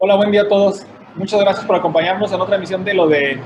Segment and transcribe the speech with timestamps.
[0.00, 0.86] Hola, buen día a todos.
[1.14, 3.40] Muchas gracias por acompañarnos en otra emisión de lo de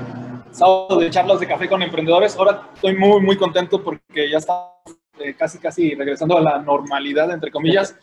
[0.51, 2.37] sábado de charlas de café con emprendedores.
[2.37, 4.71] Ahora estoy muy, muy contento porque ya estamos
[5.19, 7.95] eh, casi, casi regresando a la normalidad, entre comillas,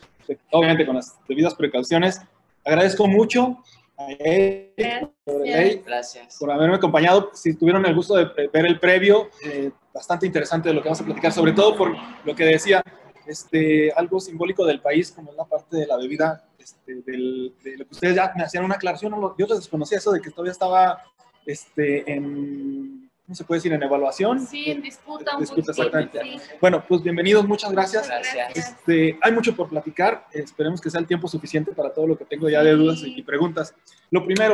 [0.51, 2.21] obviamente con las debidas precauciones.
[2.65, 3.57] Agradezco mucho
[3.97, 6.37] a él por, Ley, Gracias.
[6.39, 7.31] por haberme acompañado.
[7.33, 11.01] Si tuvieron el gusto de ver el previo, eh, bastante interesante de lo que vamos
[11.01, 11.95] a platicar, sobre todo por
[12.25, 12.83] lo que decía,
[13.27, 17.77] este, algo simbólico del país, como es la parte de la bebida, este, del- de
[17.77, 20.51] lo que ustedes ya me hacían una aclaración, yo les desconocía eso de que todavía
[20.53, 21.01] estaba
[21.45, 23.71] este, en, ¿cómo se puede decir?
[23.71, 24.45] En evaluación.
[24.45, 25.71] Sí, en disputa un Disputa, poquito.
[25.71, 26.21] exactamente.
[26.21, 26.37] sí.
[26.59, 28.05] Bueno, pues bienvenidos, muchas gracias.
[28.09, 28.57] Gracias.
[28.57, 32.17] Este, hay mucho por platicar, eh, esperemos que sea el tiempo suficiente para todo lo
[32.17, 33.73] que tengo ya de dudas y, preguntas.
[34.09, 34.53] Lo primero,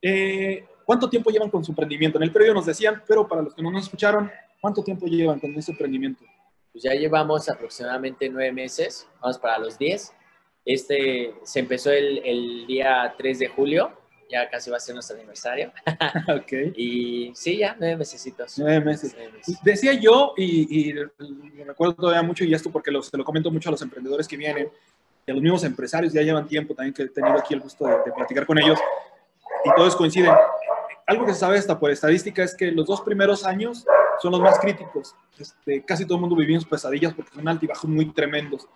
[0.00, 2.16] eh, ¿cuánto tiempo llevan con su emprendimiento?
[2.16, 5.38] En el previo nos decían, pero para los que no nos escucharon, ¿cuánto tiempo llevan
[5.38, 6.24] con ese emprendimiento?
[6.72, 10.14] Pues ya llevamos aproximadamente nueve meses, vamos para los diez.
[10.64, 13.92] Este se empezó el, el día 3 de julio,
[14.34, 15.72] ya casi va a ser nuestro aniversario.
[16.28, 18.58] ok, Y sí, ya nueve mesecitos.
[18.58, 19.14] nueve meses.
[19.16, 19.56] Nueve meses.
[19.62, 21.10] Decía yo, y, y lo
[21.64, 24.36] recuerdo todavía mucho, y esto porque lo- se lo comento mucho a los emprendedores que
[24.36, 24.68] vienen,
[25.26, 27.86] y a los mismos empresarios, ya llevan tiempo también que he tenido aquí el gusto
[27.86, 28.78] de, de platicar con ellos,
[29.64, 30.32] y todos coinciden.
[31.06, 33.86] Algo que se sabe hasta por estadística es que los dos primeros años
[34.22, 35.14] son los más críticos.
[35.38, 38.66] Este, casi todo el mundo vivimos pesadillas porque son altibajos muy tremendos.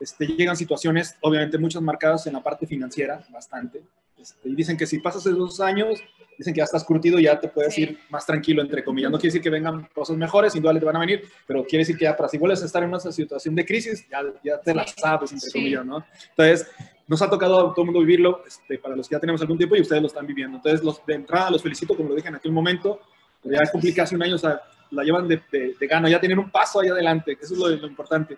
[0.00, 3.82] Este, llegan situaciones, obviamente, muchas marcadas en la parte financiera, bastante.
[4.20, 6.00] Este, y dicen que si pasas esos años,
[6.38, 7.82] dicen que ya estás curtido y ya te puedes Sí.
[7.82, 9.10] ir más tranquilo, entre comillas.
[9.10, 11.82] No quiere decir que vengan cosas mejores, sin duda le van a venir, pero quiere
[11.82, 14.58] decir que ya para si vuelves a estar en una situación de crisis, ya, ya
[14.60, 15.58] te la sabes, entre Sí.
[15.58, 16.04] comillas, ¿no?
[16.30, 16.68] Entonces,
[17.08, 19.56] nos ha tocado a todo el mundo vivirlo, este, para los que ya tenemos algún
[19.58, 20.56] tiempo y ustedes lo están viviendo.
[20.56, 23.00] Entonces, los, de entrada los felicito, como lo dije en aquel momento,
[23.42, 24.60] pero ya cumplí casi un año, o sea,
[24.90, 27.60] la llevan de, de, de gano, ya tienen un paso ahí adelante, que eso es
[27.60, 28.36] lo, lo importante.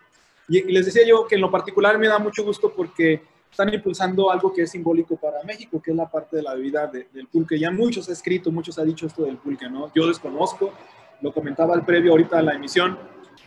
[0.48, 3.72] Y, y les decía yo que en lo particular me da mucho gusto porque están
[3.72, 7.08] impulsando algo que es simbólico para México, que es la parte de la bebida de-
[7.12, 7.58] del pulque.
[7.58, 9.92] Ya muchos ha escrito, muchos ha dicho esto del pulque, ¿no?
[9.94, 10.72] Yo desconozco,
[11.20, 12.98] lo comentaba al previo ahorita a la emisión,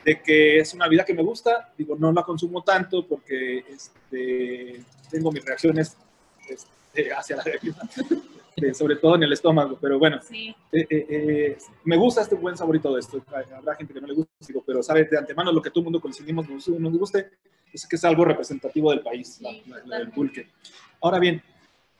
[0.04, 4.84] de que es una bebida que me gusta, digo, no la consumo tanto porque este,
[5.10, 5.96] tengo mis reacciones
[6.50, 7.78] este, hacia la bebida,
[8.56, 12.36] este, sobre todo en el estómago, pero bueno, Sí, eh, eh, eh, me gusta este
[12.36, 13.24] buen sabor y todo esto.
[13.56, 15.86] Habrá gente que no le gusta, digo, pero sabe de antemano lo que todo el
[15.86, 17.30] mundo coincidimos nos, nos guste,
[17.74, 20.48] es que es algo representativo del país, Sí, la- la del pulque.
[21.02, 21.42] Ahora bien,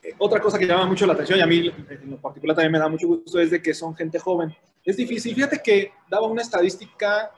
[0.02, 2.72] eh, otra cosa que llama mucho la atención y a mí en lo particular también
[2.72, 4.54] me da mucho gusto es de que son gente joven.
[4.84, 5.34] Es difícil.
[5.34, 7.30] Fíjate que daba una estadística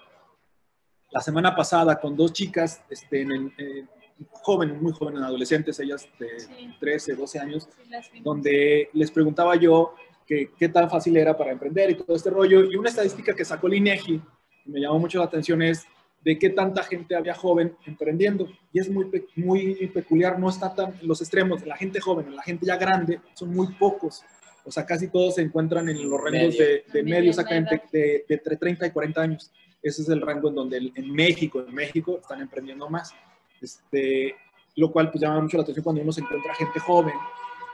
[1.10, 3.84] la semana pasada con dos chicas este, en el- eh,
[4.30, 6.74] jóvenes, muy jóvenes, adolescentes, ellas de Sí.
[6.80, 7.68] 13, 12 años,
[8.12, 9.94] sí, donde les preguntaba yo
[10.26, 12.64] que, qué tan fácil era para emprender y todo este rollo.
[12.64, 14.18] Y una estadística que sacó el INEGI,
[14.64, 15.84] que me llamó mucho la atención, es
[16.24, 18.48] de qué tanta gente había joven emprendiendo.
[18.72, 21.64] Y es muy, muy peculiar, no está tan en los extremos.
[21.66, 24.22] La gente joven, la gente ya grande, son muy pocos.
[24.64, 26.64] O sea, casi todos se encuentran en los rangos Medio.
[26.64, 29.52] de, de medio, exactamente, de, de entre 30 y 40 años.
[29.82, 33.12] Ese es el rango en donde el- en México, en México, están emprendiendo más.
[33.60, 34.34] Este,
[34.76, 37.14] lo cual pues llama mucho la atención cuando uno se encuentra gente joven.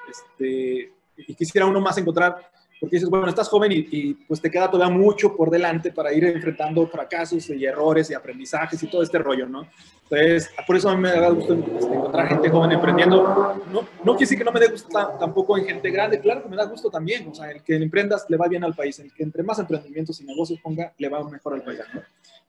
[0.09, 2.51] Este, y quisiera uno más encontrar,
[2.81, 6.13] porque dices, bueno, estás joven y, y, pues te queda todavía mucho por delante para
[6.15, 9.67] ir enfrentando fracasos y errores y aprendizajes y todo este rollo, ¿no?
[10.05, 13.63] Entonces, por eso a mí me da gusto encontrar gente joven emprendiendo.
[13.71, 16.43] No, no quiere decir que no me dé gusto ta- tampoco en gente grande, claro
[16.43, 17.29] que me da gusto también.
[17.29, 20.21] O sea, el que emprendas le va bien al país, el que entre más emprendimientos
[20.21, 22.01] y negocios ponga, le va mejor al país, ¿no?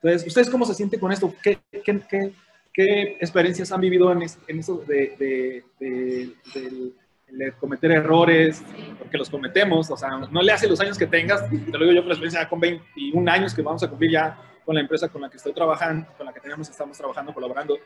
[0.01, 1.31] Entonces, ¿ustedes cómo se sienten con esto?
[1.43, 2.33] ¿Qué, qué, qué,
[2.73, 6.91] qué experiencias han vivido en, en eso de, de, de-
[7.31, 8.61] de cometer errores?
[8.99, 11.91] Porque los cometemos, o sea, no le hace los años que tengas, te lo digo
[11.93, 15.09] yo con la experiencia con 21 años que vamos a cumplir ya con la empresa
[15.09, 17.77] con la que estoy trabajando, con la que tenemos, estamos trabajando, colaborando,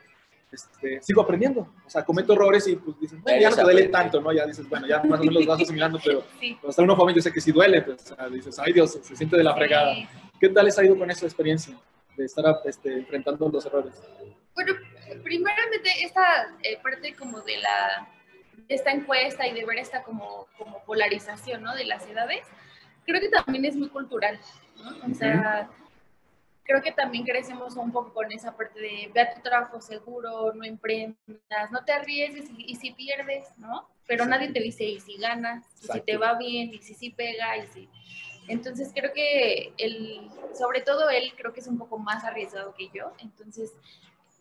[0.51, 3.87] este, sigo aprendiendo, o sea, cometo errores y pues dices, bueno, ya no te duele
[3.87, 4.31] tanto, ¿no?
[4.31, 6.57] Ya dices, bueno, ya más o menos los vas asimilando, pero Sí.
[6.67, 9.15] está uno joven yo sé que sí duele, pues, o sea, dices, ay Dios, se
[9.15, 9.95] siente de la fregada.
[9.95, 10.07] Sí.
[10.39, 11.75] ¿Qué tal les ha ido con esa experiencia
[12.17, 14.01] de estar este, enfrentando los errores?
[14.53, 14.73] Bueno,
[15.23, 18.07] primeramente esta eh, parte como de la
[18.67, 21.75] esta encuesta y de ver esta como, como polarización ¿no?
[21.75, 22.45] de las edades,
[23.05, 24.39] creo que también es muy cultural,
[24.77, 25.11] ¿no?
[25.11, 25.69] O sea,
[26.63, 30.53] creo que también crecemos un poco con esa parte de ve a tu trabajo seguro,
[30.53, 33.87] no emprendas, no te arriesgues y, y si pierdes, ¿no?
[34.07, 34.29] Pero Exacto.
[34.29, 37.57] nadie te dice y si ganas, y si te va bien, y si sí pega,
[37.57, 37.89] y si...
[38.47, 42.89] Entonces creo que él, sobre todo él, creo que es un poco más arriesgado que
[42.93, 43.11] yo.
[43.19, 43.71] Entonces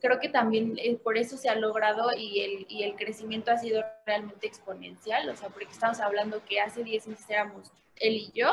[0.05, 3.57] creo que también eh, por eso se ha logrado y el, y el crecimiento ha
[3.57, 8.31] sido realmente exponencial, o sea, porque estamos hablando que hace 10 meses éramos él y
[8.35, 8.53] yo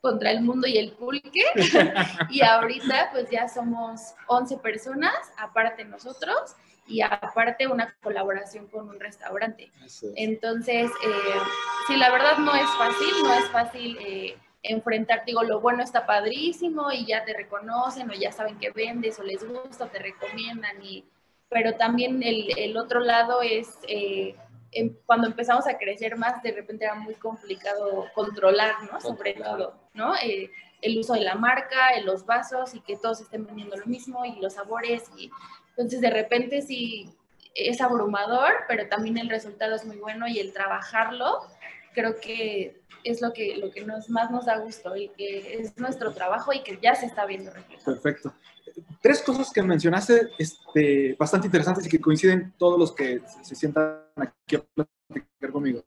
[0.00, 1.44] contra el mundo y el pulque,
[2.30, 6.56] y ahorita pues ya somos 11 personas, aparte nosotros,
[6.88, 9.70] y aparte una colaboración con un restaurante.
[10.16, 11.40] Entonces, eh,
[11.86, 16.06] sí, la verdad no es fácil, no es fácil eh, enfrentar, digo, lo bueno está
[16.06, 19.98] padrísimo y ya te reconocen o ya saben que vendes o les gusta o te
[19.98, 21.04] recomiendan, y,
[21.48, 23.78] pero también el, el otro lado es...
[23.88, 24.34] Eh,
[24.72, 29.00] em, cuando empezamos a crecer más, de repente era muy complicado controlar, ¿no?
[29.00, 30.14] Sobre todo, ¿no?
[30.16, 30.50] Eh,
[30.82, 34.38] el uso de la marca, los vasos y que todos estén vendiendo lo mismo y
[34.40, 35.30] los sabores y
[35.78, 37.08] entonces, de repente sí
[37.54, 41.40] es abrumador, pero también el resultado es muy bueno y el trabajarlo
[41.94, 45.76] creo que es lo que, lo que nos, más nos da gusto y que es
[45.78, 47.52] nuestro trabajo y que ya se está viendo.
[47.84, 48.32] Perfecto.
[49.00, 54.04] Tres cosas que mencionaste este, bastante interesantes y que coinciden todos los que se, sientan
[54.16, 55.84] aquí a platicar conmigo.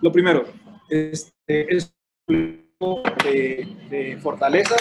[0.00, 0.46] Lo primero,
[0.88, 1.94] este, es
[2.26, 4.76] de, de fortaleza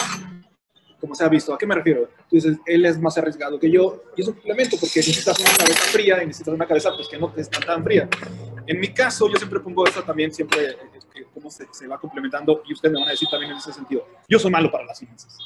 [1.01, 1.53] como se ha visto.
[1.53, 2.07] ¿A qué me refiero?
[2.29, 5.49] Tú dices, él es más arriesgado que yo, y es un complemento, porque necesitas una
[5.57, 8.07] cabeza fría y necesitas una cabeza pues, que no te está tan fría.
[8.67, 12.63] En mi caso, yo siempre pongo esta también, siempre, eh, cómo se, se, va complementando,
[12.67, 14.07] y ustedes me van a decir también en ese sentido.
[14.27, 15.37] Yo soy malo para las finanzas.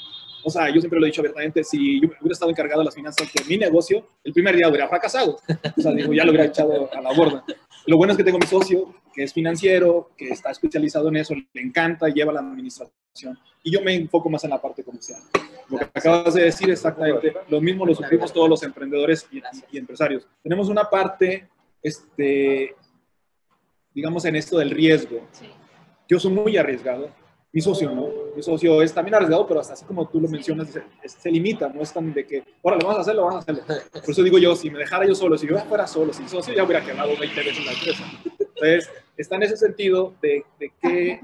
[0.47, 2.94] O sea, yo siempre lo he dicho abiertamente, si yo hubiera estado encargado de las
[2.94, 5.39] finanzas de mi negocio, el primer día hubiera fracasado.
[5.75, 7.44] O sea, digo, ya lo hubiera echado a la borda.
[7.88, 11.33] Lo bueno es que tengo mi socio, que es financiero, que está especializado en eso,
[11.33, 13.39] le encanta, lleva la administración.
[13.63, 15.19] Y yo me enfoco más en la parte comercial.
[15.67, 19.41] Lo que acabas de decir exactamente, lo mismo lo sufrimos todos los emprendedores y,
[19.71, 20.27] y empresarios.
[20.44, 21.50] Tenemos una parte,
[21.81, 22.75] este,
[23.95, 25.21] digamos, en esto del riesgo.
[26.07, 27.09] Yo soy muy arriesgado
[27.56, 28.09] mi socio, ¿no?
[28.36, 31.69] Mi socio es también arriesgado, pero hasta así como tú lo mencionas, se, se limita,
[31.69, 33.63] no es tan de que, ahora lo vamos a hacer, lo vamos a hacer.
[33.94, 36.53] Por eso digo yo, si me dejara yo solo, si yo fuera solo, sin socio,
[36.53, 38.03] ya hubiera quemado 20 veces la empresa.
[38.25, 41.21] Entonces, está en ese sentido de, de que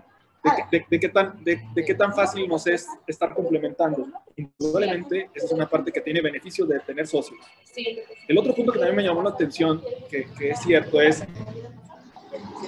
[0.71, 4.07] de, de, qué tan, de, de, qué tan fácil nos es estar complementando.
[4.38, 7.41] Indudablemente, esa es una parte que tiene beneficio de tener socios.
[8.25, 11.25] El otro punto que también me llamó la atención, que, que es cierto, es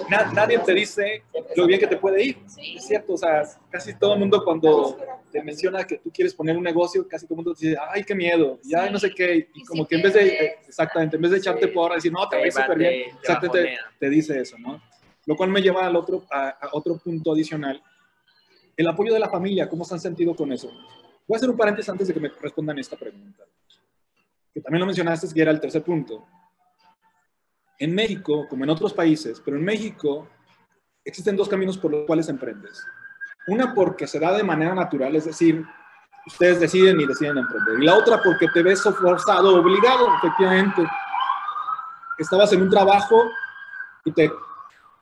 [0.09, 1.23] nadie te dice
[1.55, 2.37] lo bien que te puede ir.
[2.75, 4.97] Es cierto, o sea, casi todo el mundo cuando
[5.31, 8.03] te menciona que tú quieres poner un negocio, casi todo el mundo te dice, ay,
[8.03, 9.49] qué miedo, ya no sé qué.
[9.53, 12.37] Y como que en vez de, exactamente, en vez de echarte por decir, no, te
[12.37, 14.81] va súper bien, exactamente te, dice eso, ¿no?
[15.25, 17.81] Lo cual me lleva al otro, a, a otro punto adicional.
[18.75, 20.67] El apoyo de la familia, ¿cómo se han sentido con eso?
[21.27, 23.43] Voy a hacer un paréntesis antes de que me respondan esta pregunta.
[24.53, 26.27] Que también lo mencionaste, que era el tercer punto
[27.83, 30.27] en México, como en otros países, pero en México
[31.03, 32.81] existen dos caminos por los cuales emprendes.
[33.47, 35.65] Una porque se da de manera natural, es decir,
[36.25, 37.81] ustedes deciden y deciden emprender.
[37.81, 40.81] Y la otra porque te ves forzado, obligado, efectivamente.
[42.17, 43.21] Estabas en un trabajo
[44.05, 44.31] y te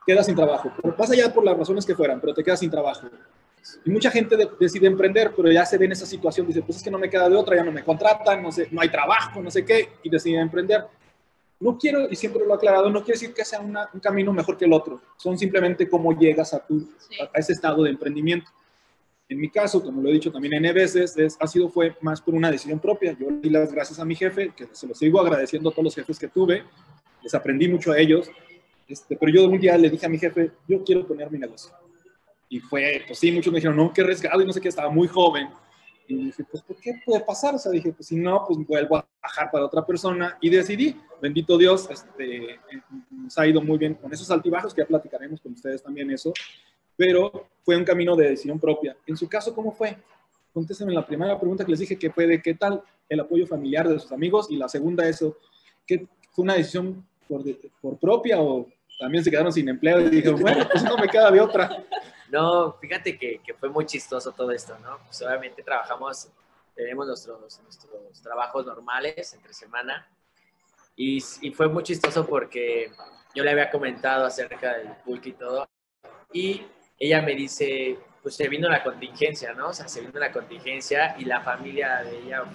[0.07, 0.71] quedas sin trabajo.
[0.81, 3.07] Pero pasa ya por las razones que fueran, pero te quedas sin trabajo.
[3.85, 6.83] Y mucha gente decide emprender, pero ya se ve en esa situación, dice, pues es
[6.83, 9.39] que no me queda de otra, ya no me contratan, no, sé, no hay trabajo,
[9.39, 10.87] no sé qué, y decide emprender.
[11.61, 14.57] No quiero, y siempre lo he aclarado, no quiere decir que sea un camino mejor
[14.57, 14.99] que el otro.
[15.15, 16.89] Son simplemente cómo llegas a, tu,
[17.33, 18.49] a, ese estado de emprendimiento.
[19.29, 22.19] En mi caso, como lo he dicho también N veces, es, ha sido fue más
[22.19, 23.15] por una decisión propia.
[23.17, 25.95] Yo di las gracias a mi jefe, que se lo sigo agradeciendo a todos los
[25.95, 26.63] jefes que tuve.
[27.21, 28.31] Les aprendí mucho a ellos.
[28.87, 31.71] Este, pero yo un día le dije a mi jefe, yo quiero poner mi negocio.
[32.49, 34.89] Y fue, pues sí, muchos me dijeron, no, qué arriesgado y no sé qué, estaba
[34.89, 35.47] muy joven.
[36.11, 37.55] Y dije, pues, ¿por qué puede pasar?
[37.55, 40.37] O sea, dije, pues si no, pues vuelvo a trabajar para otra persona.
[40.41, 42.59] Y decidí, bendito Dios, este,
[43.09, 46.33] nos ha ido muy bien con esos altibajos, que ya platicaremos con ustedes también eso.
[46.97, 48.97] Pero fue un camino de decisión propia.
[49.07, 49.97] En su caso, ¿cómo fue?
[50.53, 53.87] Contéstenme la primera pregunta que les dije, que fue de qué tal el apoyo familiar
[53.87, 54.47] de sus amigos.
[54.49, 55.37] Y la segunda, eso,
[55.87, 57.41] ¿qué fue una decisión por,
[57.81, 58.67] por propia o
[58.99, 60.01] también se quedaron sin empleo?
[60.01, 61.85] Y dije, bueno, pues no me queda de otra.
[62.31, 64.99] No, fíjate que, que, fue muy chistoso todo esto, ¿no?
[65.05, 66.29] Pues obviamente trabajamos,
[66.73, 70.07] tenemos nuestros, nuestros trabajos normales entre semana
[70.95, 72.89] y, y, fue muy chistoso porque
[73.35, 75.67] yo le había comentado acerca del pulque y todo
[76.31, 76.65] y
[76.97, 79.67] ella me dice, pues se vino la contingencia, ¿no?
[79.69, 82.45] O sea, se vino la contingencia y la familia de ella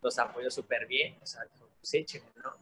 [0.00, 1.42] los apoyó súper bien, o sea,
[1.78, 2.54] pues échenme, ¿no?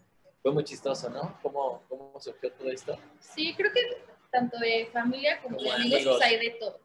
[0.42, 1.38] Fue muy chistoso, ¿no?
[1.42, 2.98] ¿Cómo, ¿Cómo surgió todo esto?
[3.20, 6.80] Sí, creo que tanto de familia como de amigos, pues hay de todo.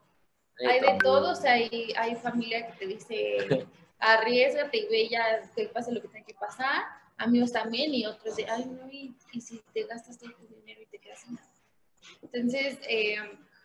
[0.69, 3.67] Hay de todo, o sea, hay, hay familia que te dice,
[3.99, 6.83] arriesgate y ve ya que pase lo que tenga que pasar.
[7.17, 10.81] Amigos también y otros de, ay, no, y, y si te gastas todo tu dinero
[10.81, 11.51] y te quedas sin nada.
[12.21, 13.17] Entonces, eh,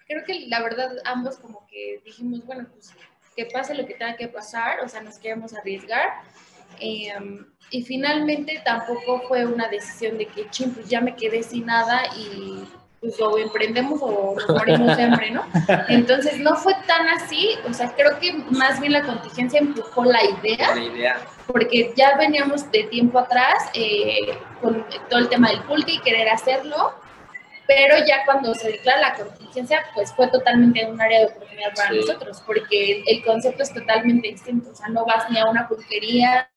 [0.07, 2.93] creo que la verdad ambos como que dijimos, bueno, pues
[3.37, 6.23] que pase lo que tenga que pasar, o sea, nos queremos arriesgar.
[6.81, 11.67] Em, y finalmente tampoco fue una decisión de que, ching, pues ya me quedé sin
[11.67, 12.65] nada y
[13.01, 15.45] pues o emprendemos o nos morimos siempre, ¿no?
[15.89, 20.21] Entonces no fue tan así, o sea, creo que más bien la contingencia empujó la
[20.25, 21.17] idea, La idea.
[21.47, 26.29] porque ya veníamos de tiempo atrás eh, con todo el tema del pulque y querer
[26.31, 26.95] hacerlo,
[27.67, 31.91] pero ya cuando se declara la contingencia, pues fue totalmente un área de oportunidad para
[31.91, 31.97] Sí.
[31.99, 36.49] nosotros, porque el concepto es totalmente distinto, o sea, no vas ni a una pulquería,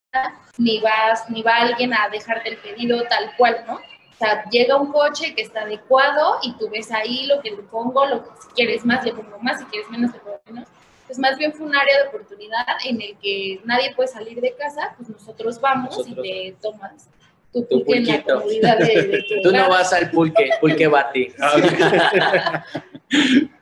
[0.57, 3.79] ni vas, ni va alguien a dejarte el pedido tal cual, ¿no?
[4.19, 7.63] O sea, llega un coche que está adecuado y tú ves ahí lo que le
[7.63, 10.67] pongo, lo que si quieres más le pongo más, si quieres menos le pongo menos.
[11.07, 14.53] Pues más bien fue un área de oportunidad en el que nadie puede salir de
[14.55, 16.25] casa, pues nosotros vamos Nosotros.
[16.25, 17.07] y te tomas
[17.53, 20.87] tu Tu pulque en la comodidad de, de tu Tú no vas al pulque, pulque
[20.87, 21.29] bati.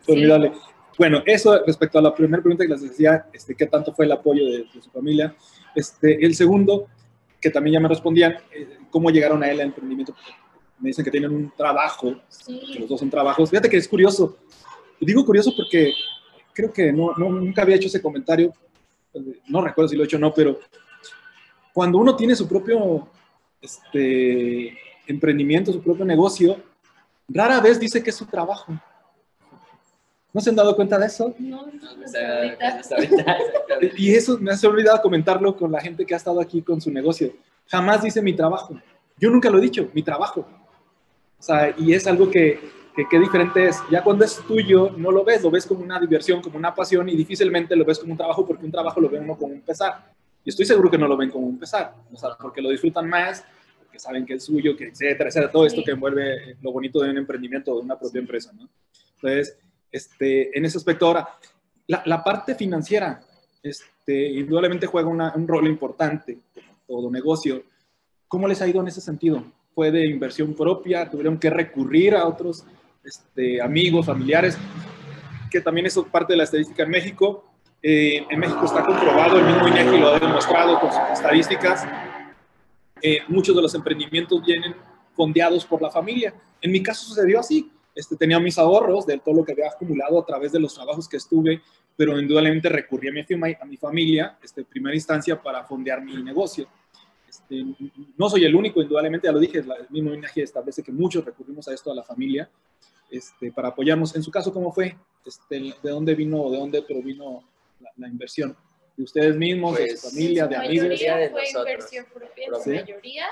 [0.02, 0.54] Formidable.
[0.98, 4.12] Bueno, eso respecto a la primera pregunta que les decía, este, ¿qué tanto fue el
[4.12, 5.36] apoyo de, de su familia?
[5.76, 6.88] Este, el segundo,
[7.40, 10.16] que también ya me respondían, eh, ¿cómo llegaron a él al emprendimiento?
[10.80, 12.16] Me dicen que tienen un trabajo,
[12.46, 13.50] que los dos son trabajos.
[13.50, 14.38] Fíjate que es curioso.
[15.00, 15.92] Y digo curioso porque
[16.54, 18.54] creo que no, no- nunca había hecho ese comentario.
[19.48, 20.60] No recuerdo si lo he hecho o no, pero
[21.74, 23.08] cuando uno tiene su propio
[23.62, 26.58] este, emprendimiento, su propio negocio,
[27.28, 28.74] rara vez dice que es su trabajo.
[30.34, 31.34] ¿No se han dado cuenta de eso?
[31.40, 32.68] no, no, ahorita.
[32.80, 33.38] hasta ahorita.
[33.98, 36.92] Y eso me hace olvidado comentarlo con la gente que ha estado aquí con su
[36.92, 37.34] negocio.
[37.68, 38.80] Jamás dice mi trabajo.
[39.20, 40.48] Yo nunca lo he dicho, mi trabajo.
[41.40, 42.60] O sea, y es algo que,
[42.96, 43.78] que, que diferente es.
[43.92, 47.08] Ya cuando es tuyo, no lo ves, lo ves como una diversión, como una pasión
[47.10, 49.62] y difícilmente lo ves como un trabajo porque un trabajo lo ve uno como un
[49.62, 50.12] pesar.
[50.44, 53.08] Y estoy seguro que no lo ven como un pesar, o sea, porque lo disfrutan
[53.10, 53.44] más,
[53.84, 57.10] porque saben que es suyo, que etcétera, etcétera, todo esto que envuelve lo bonito de
[57.12, 58.68] un emprendimiento, de una propia empresa, ¿no?
[59.16, 59.58] Entonces,
[59.92, 61.28] este, en ese aspecto ahora,
[61.88, 63.22] la, la parte financiera,
[63.62, 67.64] este, indudablemente juega una- un rol importante, como todo negocio.
[68.28, 69.44] ¿Cómo les ha ido en ese sentido?
[69.78, 71.08] ¿Fue de inversión propia?
[71.08, 72.66] ¿Tuvieron que recurrir a otros
[73.04, 74.58] este, amigos, familiares?
[75.52, 77.46] Que también eso es parte de la estadística en México.
[77.84, 81.86] Eh, en México está comprobado, el mismo INEGI lo ha demostrado con sus estadísticas.
[83.04, 84.74] Eh, muchos de los emprendimientos vienen
[85.14, 86.34] fondeados por la familia.
[86.60, 87.72] En mi caso sucedió así.
[87.94, 91.08] Este, tenía mis ahorros de todo lo que había acumulado a través de los trabajos
[91.08, 91.62] que estuve,
[91.96, 93.22] pero indudablemente recurrí a mi,
[93.62, 96.68] a mi familia este, en primera instancia para fondear mi negocio.
[97.50, 97.64] Este,
[98.18, 101.24] no soy el único, indudablemente, ya lo dije, la- el mismo INAGI establece que muchos
[101.24, 102.50] recurrimos a esto, a la familia,
[103.10, 104.16] este, para apoyarnos.
[104.16, 104.98] En su caso, ¿cómo fue?
[105.26, 107.44] Este, ¿De dónde vino o de dónde provino
[107.80, 108.56] la, la inversión?
[108.98, 110.88] ¿De ustedes mismos, de Pues, su familia, En de amigos?
[110.88, 111.68] mayoría de fue nosotros.
[111.72, 113.26] inversión propia, en su mayoría,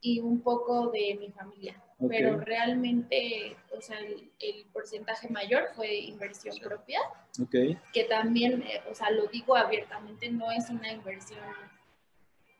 [0.00, 1.80] y un poco de mi familia.
[2.08, 7.00] Pero realmente, o sea, el, el porcentaje mayor fue inversión propia,
[7.42, 7.54] Ok,
[7.92, 11.40] que también, eh, o sea, lo digo abiertamente, no es una inversión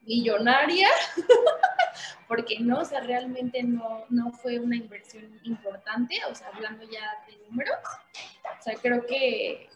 [0.09, 0.89] millonaria,
[2.29, 7.25] porque no, o sea, realmente no, no fue una inversión importante, o sea, hablando ya
[7.29, 7.79] de números,
[8.59, 9.69] o sea, creo que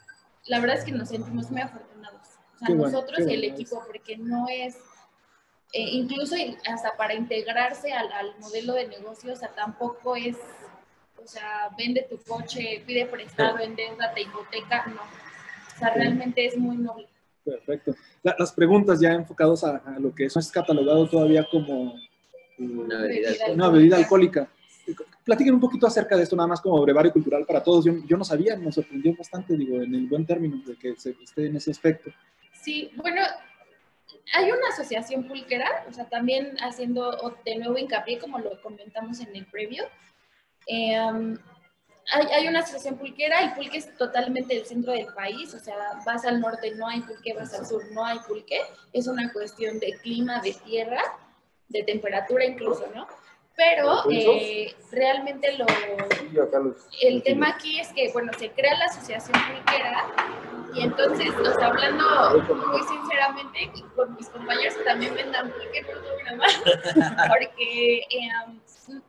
[0.47, 3.55] la verdad es que nos sentimos muy afortunados, o sea, Qué nosotros y el bueno
[3.55, 4.77] equipo, porque no es,
[5.75, 6.35] eh, incluso
[6.67, 10.39] hasta para integrarse al, al modelo de negocio, o sea, tampoco es,
[11.23, 16.79] o sea, vende tu coche, pide prestado, endeudate, hipoteca, no, o sea, realmente es muy
[16.79, 17.12] noble.
[17.45, 17.95] Perfecto.
[18.23, 21.95] La- las preguntas ya enfocadas a, a lo que eso es catalogado todavía como
[22.59, 24.49] eh, Una bebida una bebida alcohólica.
[25.25, 27.85] Platiquen un poquito acerca de esto, nada más como brevario cultural para todos.
[27.85, 31.11] Yo, yo no sabía, me sorprendió bastante, digo, en el buen término de que se
[31.23, 32.11] esté en ese aspecto.
[32.61, 33.23] Sí, bueno,
[34.35, 39.35] hay una asociación pulquera, o sea, también haciendo de nuevo hincapié, como lo comentamos en
[39.37, 39.85] el previo.
[40.67, 40.97] eh,
[42.11, 46.25] hay, una asociación pulquera, el pulque es totalmente el centro del país, o sea, vas
[46.25, 48.61] al norte no hay pulque, vas al sur no hay pulque,
[48.93, 51.03] es una cuestión de clima, de tierra,
[51.69, 53.07] de temperatura incluso, ¿no?
[53.57, 55.67] Pero eh, realmente lo,
[57.03, 60.05] el tema aquí es que, bueno, se crea la asociación pulquera
[60.75, 65.85] y entonces, o sea, hablando muy sinceramente y con mis compañeros que también vendan pulque,
[66.25, 66.63] nada más,
[67.29, 68.29] porque eh,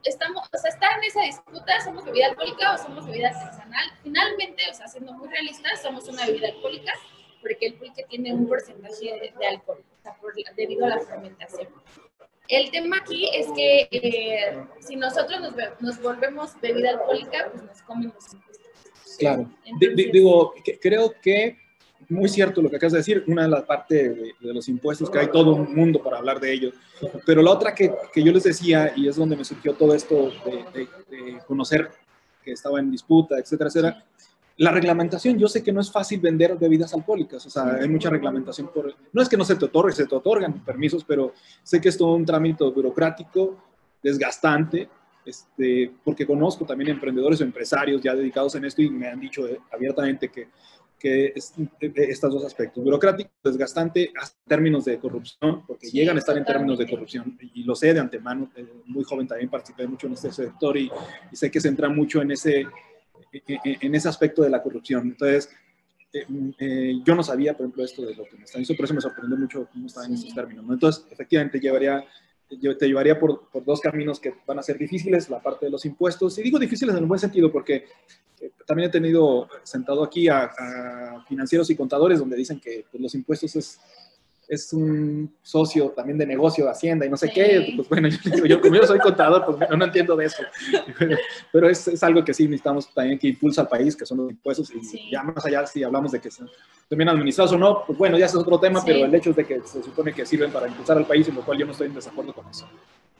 [0.04, 3.86] estamos, o sea, está en esa disputa, somos bebida alcohólica o somos bebida artesanal.
[4.02, 6.92] Finalmente, o sea, siendo muy realistas, somos una bebida alcohólica
[7.40, 11.00] porque el pulque tiene un porcentaje de, de alcohol, o sea, por, debido a la
[11.00, 11.68] fermentación.
[12.48, 17.64] El tema aquí es que eh, si nosotros nos, ve- nos volvemos bebida alcohólica, pues
[17.64, 19.16] nos comen los impuestos.
[19.18, 19.50] Claro.
[19.64, 21.58] Entonces, digo, que- creo que
[22.10, 25.08] muy cierto lo que acabas de decir, una de las partes de, de los impuestos,
[25.08, 26.70] que hay todo un mundo para hablar de ello,
[27.24, 30.30] pero la otra que, que yo les decía, y es donde me surgió todo esto
[30.44, 31.88] de, de- de conocer
[32.44, 34.04] que estaba en disputa, etcétera, etcétera,
[34.56, 38.08] la reglamentación, yo sé que no es fácil vender bebidas alcohólicas, o sea, hay mucha
[38.08, 38.94] reglamentación por...
[39.12, 41.32] No es que no se te otorgue, se te otorgan permisos, pero
[41.62, 43.56] sé que es todo un trámite burocrático,
[44.02, 44.88] desgastante,
[45.24, 49.48] este, porque conozco también emprendedores o empresarios ya dedicados en esto y me han dicho
[49.48, 50.48] eh, abiertamente que,
[50.98, 55.98] que es, eh, estos dos aspectos, burocrático, desgastante, hasta en términos de corrupción, porque Sí,
[55.98, 59.26] llegan a estar en términos de corrupción, y lo sé de antemano, eh, muy joven
[59.26, 60.90] también participé mucho en este sector y,
[61.32, 62.66] y sé que se entra mucho en ese,
[63.46, 65.08] en, en ese aspecto de la corrupción.
[65.08, 65.50] Entonces,
[66.12, 66.26] eh,
[66.58, 68.94] eh, yo no sabía, por ejemplo, esto de lo que me están diciendo, por eso
[68.94, 70.24] me sorprendió mucho cómo estaban Sí.
[70.26, 70.64] esos términos.
[70.64, 70.74] ¿no?
[70.74, 72.04] Entonces, efectivamente, llevaría,
[72.60, 75.72] yo te llevaría por, por dos caminos que van a ser difíciles, la parte de
[75.72, 77.86] los impuestos, y digo difíciles en el buen sentido, porque
[78.40, 83.02] eh, también he tenido sentado aquí a, a financieros y contadores donde dicen que pues,
[83.02, 83.80] los impuestos es,
[84.48, 87.34] es un socio también de negocio, de hacienda y no sé Sí.
[87.34, 87.72] qué.
[87.76, 90.42] Pues bueno, yo, digo, yo como yo soy contador, pues bueno, no entiendo de eso.
[91.52, 94.30] Pero es, es algo que sí necesitamos también que impulsa al país, que son los
[94.30, 94.70] impuestos.
[94.74, 95.08] Y Sí.
[95.10, 96.48] ya más allá, si hablamos de que son
[96.90, 98.86] bien administrados o no, pues bueno, ya es otro tema, Sí.
[98.86, 101.34] pero el hecho es de que se supone que sirven para impulsar al país, en
[101.36, 102.68] lo cual yo no estoy en desacuerdo con eso.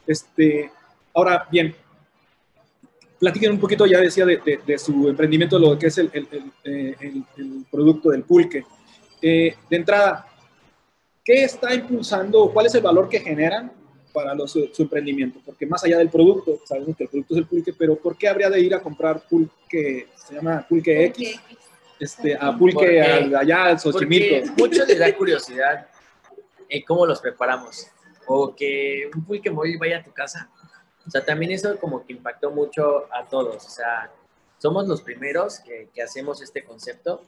[0.07, 0.71] Este,
[1.15, 1.75] ahora, bien,
[3.19, 6.29] platiquen un poquito, ya decía, de, de- de su emprendimiento, lo que es el, el-
[6.31, 8.65] el, eh, el- el producto del pulque.
[9.23, 10.27] Eh, de entrada,
[11.25, 13.73] ¿qué está impulsando o cuál es el valor que generan
[14.13, 15.41] para los- su, su emprendimiento?
[15.45, 18.29] Porque más allá del producto, sabemos que el producto es el pulque, pero ¿por qué
[18.29, 21.41] habría de ir a comprar pulque, se llama pulque X,
[21.99, 24.53] este, a pulque al- allá al Xochimilco?
[24.59, 25.89] mucho les da curiosidad
[26.69, 27.87] en cómo los preparamos.
[28.27, 30.49] O que un pulque móvil vaya a tu casa.
[31.07, 33.67] O sea, también eso como que impactó mucho a todos.
[33.67, 34.11] O sea,
[34.59, 37.23] somos los primeros que, que hacemos este concepto.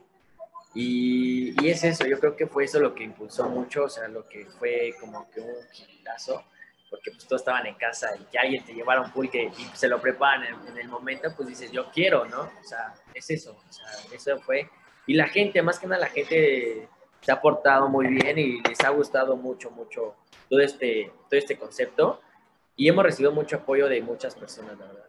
[0.78, 4.08] Y, y es eso, yo creo que fue eso lo que impulsó mucho, o sea,
[4.08, 5.54] lo que fue como que un
[5.88, 6.44] hitazo,
[6.90, 9.88] porque pues todos estaban en casa y que alguien te llevara un pulque y se
[9.88, 12.42] lo preparan en, en el momento, pues dices, yo quiero, ¿no?
[12.42, 14.68] O sea, es eso, o sea, eso fue.
[15.06, 16.88] Y la gente, más que nada la gente
[17.22, 20.14] se ha portado muy bien y les ha gustado mucho, mucho
[20.50, 22.20] todo este, todo este concepto.
[22.76, 25.06] Y hemos recibido mucho apoyo de muchas personas, la verdad.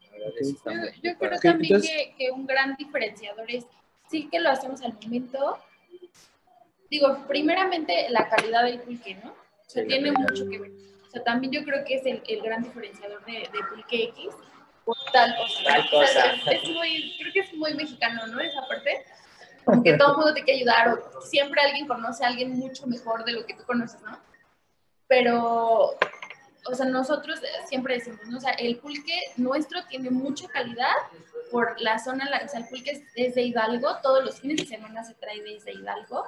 [0.00, 3.66] La verdad, Yo, yo creo también entonces- que, que un gran diferenciador es,
[4.10, 5.58] sí que lo hacemos al momento.
[6.90, 9.30] Digo, primeramente la calidad del pulque, ¿no?
[9.30, 10.70] O sea, Sí, tiene mucho que ver.
[11.06, 14.34] O sea, también yo creo que es el, el gran diferenciador de, de pulque X
[14.84, 15.62] por tal cosa.
[15.64, 16.52] Tal O sea, cosa.
[16.52, 18.40] es, es muy, creo que es muy mexicano, ¿no?
[18.40, 19.04] Esa parte.
[19.64, 22.86] Como que todo el mundo te quiere ayudar o siempre alguien conoce a alguien mucho
[22.86, 24.18] mejor de lo que tú conoces, ¿no?
[25.08, 25.96] Pero
[26.66, 28.38] o sea, nosotros siempre decimos, ¿no?
[28.38, 30.94] O sea, el pulque nuestro tiene mucha calidad
[31.50, 34.66] por la zona, o sea, el pulque es, es de Hidalgo, todos los fines de
[34.66, 36.24] semana se trae desde Hidalgo,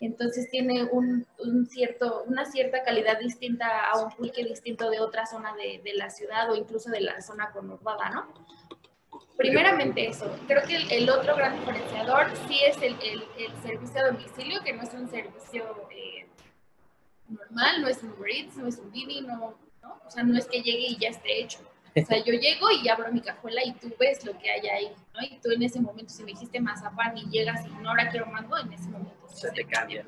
[0.00, 1.26] entonces tiene un,
[1.70, 6.50] cierto, una cierta calidad distinta a un pulque distinto de otra zona de, la ciudad
[6.50, 8.26] o incluso de la zona conurbada, ¿no?
[9.36, 12.96] Primeramente eso, creo que el, otro gran diferenciador sí es el,
[13.62, 16.26] servicio a domicilio, que no es un servicio eh,
[17.28, 20.00] normal, no es un Eats, no es un Didi, no, ¿no?
[20.06, 21.58] O sea, no es que llegue y ya esté hecho.
[21.96, 24.88] O sea, yo llego y abro mi cajuela y tú ves lo que hay ahí,
[25.14, 25.20] ¿no?
[25.22, 28.26] Y tú en ese momento, si me dijiste mazapán y llegas y no, ahora quiero
[28.26, 30.04] mango, en ese momento Se te cambia.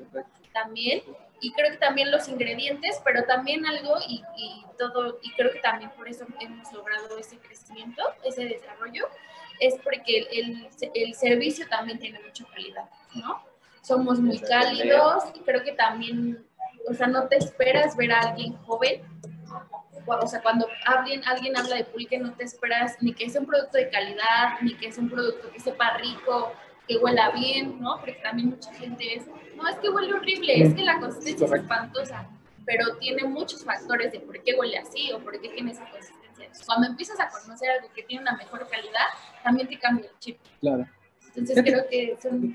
[0.51, 1.01] también.
[1.39, 5.59] Y creo que también los ingredientes, pero también algo y, y todo, y creo que
[5.59, 9.07] también por eso hemos logrado ese crecimiento, ese desarrollo,
[9.59, 13.41] es porque el, el servicio también tiene mucha calidad, ¿no?
[13.81, 16.45] Somos muy cálidos y creo que también,
[16.89, 19.01] o sea, no te esperas ver a alguien joven.
[20.07, 23.47] O sea, cuando alguien, alguien habla de pulque, no te esperas ni que sea un
[23.47, 26.53] producto de calidad, ni que sea un producto que sepa rico,
[26.87, 27.97] que huela bien, ¿no?
[27.99, 31.53] Porque también mucha gente es, no, es que huele horrible, es que la consistencia es
[31.53, 32.29] espantosa,
[32.65, 36.49] pero tiene muchos factores de por qué huele así o por qué tiene esa consistencia.
[36.65, 39.07] Cuando empiezas a conocer algo que tiene una mejor calidad,
[39.43, 40.37] también te cambia el chip.
[40.61, 40.87] Claro.
[41.35, 42.53] Entonces creo que son...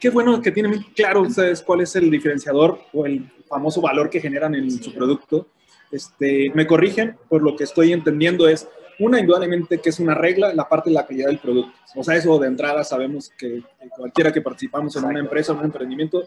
[0.00, 4.20] Qué, bueno que tienen claro ustedes cuál es el diferenciador o el famoso valor que
[4.20, 5.48] generan en su producto.
[5.90, 8.68] Este, me corrigen, por lo que estoy entendiendo es,
[8.98, 11.72] una, indudablemente que es una regla, la parte de la calidad del producto.
[11.96, 13.62] O sea, eso de entrada sabemos que
[13.96, 16.22] cualquiera que participamos en una empresa en un emprendimiento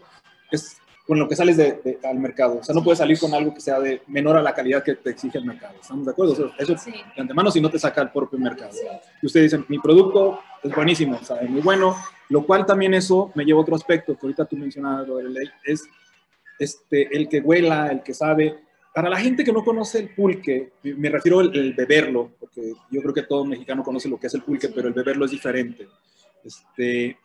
[0.52, 2.58] es con lo que sales de- de- al mercado.
[2.60, 4.96] O sea, no puedes salir con algo que sea de menor a la calidad que
[4.96, 5.76] te exige el mercado.
[5.82, 6.34] ¿Estamos de acuerdo?
[6.34, 8.72] O sea, eso Sí, de antemano si no te saca al propio mercado
[9.22, 11.96] y ustedes dicen, mi producto es buenísimo, o sea, es muy bueno,
[12.28, 15.24] lo cual también eso me lleva a otro aspecto que ahorita tú mencionabas, lo de
[15.24, 15.86] la ley, es
[16.60, 18.60] este, el que huela, el que sabe.
[18.98, 23.00] Para la gente que no conoce el pulque, me- refiero al el beberlo, porque yo
[23.04, 25.88] creo que todo mexicano conoce lo que es el pulque, pero el beberlo es diferente.
[26.44, 27.16] Este,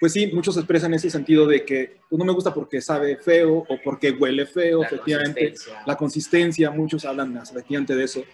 [0.00, 3.58] pues sí, muchos expresan ese sentido de que pues, no me gusta porque sabe feo
[3.58, 5.82] o porque huele feo, La efectivamente consistencia.
[5.86, 8.24] la consistencia, muchos hablan efectivamente de eso,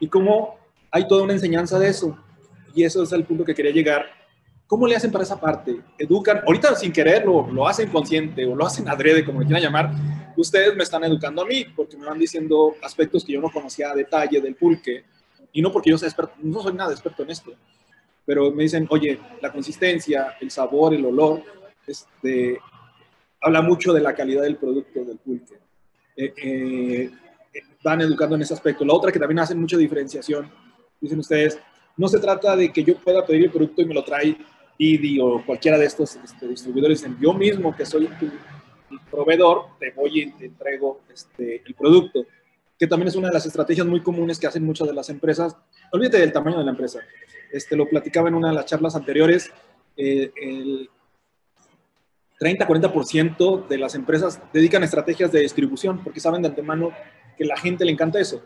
[0.00, 0.58] y cómo
[0.90, 2.18] hay toda una enseñanza de eso,
[2.74, 4.06] y eso es el punto que quería llegar,
[4.70, 5.80] ¿Cómo le hacen para esa parte?
[5.98, 6.42] ¿Educan?
[6.46, 9.90] Ahorita sin querer lo, lo hacen consciente o lo hacen adrede, como le quieran llamar.
[10.36, 13.90] Ustedes me están educando a mí porque me van diciendo aspectos que yo no conocía
[13.90, 15.02] a detalle del pulque.
[15.52, 17.52] Y no porque yo sea experto, no soy nada experto en esto.
[18.24, 21.42] Pero me dicen, oye, la consistencia, el sabor, el olor,
[21.84, 22.60] este,
[23.40, 25.58] habla mucho de la calidad del producto del pulque.
[26.16, 27.10] Eh, eh,
[27.82, 28.84] van educando en ese aspecto.
[28.84, 30.48] La otra que también hacen mucha diferenciación,
[31.00, 31.58] dicen ustedes,
[31.96, 34.38] no se trata de que yo pueda pedir el producto y me lo trae
[34.80, 38.30] Didi o cualquiera de estos este, distribuidores, yo mismo que soy tu,
[39.10, 42.24] proveedor, te voy y te entrego este, el producto,
[42.78, 45.54] que también es una de las estrategias muy comunes que hacen muchas de las empresas.
[45.92, 47.00] Olvídate del tamaño de la empresa.
[47.52, 49.52] Este, lo platicaba en una de las charlas anteriores,
[49.98, 50.88] eh, el
[52.40, 56.90] 30-40% de las empresas dedican estrategias de distribución porque saben de antemano
[57.36, 58.42] que la gente le encanta eso.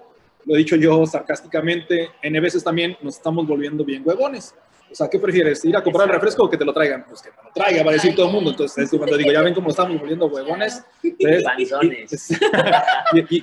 [0.46, 4.52] Lo he dicho yo sarcásticamente, N veces también nos estamos volviendo bien huevones.
[4.94, 5.64] O sea, ¿qué prefieres?
[5.64, 7.04] ¿Ir a comprar el refresco o que te lo traigan?
[7.09, 8.50] Pues que me lo traiga, va a decir todo el mundo.
[8.50, 10.85] Entonces, cuando digo, ya ven cómo estamos volviendo huevones.
[11.02, 11.16] Y,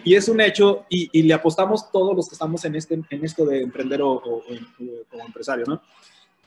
[0.06, 3.46] y, es un hecho, y, le apostamos todos los que estamos en, este, en esto
[3.46, 4.44] de emprender o,
[5.26, 5.82] empresario, ¿no?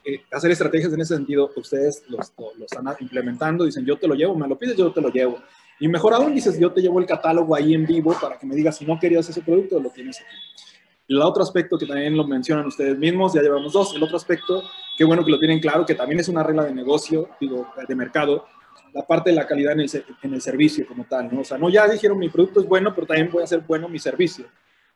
[0.07, 4.15] Eh, hacer estrategias en ese sentido, ustedes los, los están implementando, dicen, yo te lo
[4.15, 5.39] llevo, me lo pides, yo te lo llevo.
[5.81, 8.55] Y mejor aún, dices, yo te llevo el catálogo ahí en vivo para que me
[8.55, 10.65] digas si no querías ese producto, lo tienes aquí.
[11.07, 13.95] El otro aspecto que también lo mencionan ustedes mismos, ya llevamos dos.
[13.95, 14.63] El otro aspecto,
[14.97, 17.95] qué bueno que lo tienen claro, que también es una regla de negocio, digo, de
[17.95, 18.47] mercado,
[18.93, 19.91] la parte de la calidad en el,
[20.23, 21.41] en el servicio como tal, ¿no?
[21.41, 23.89] O sea, no ya dijeron mi producto es bueno, pero también voy a hacer bueno
[23.89, 24.47] mi servicio,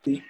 [0.05, 0.23] ¿sí?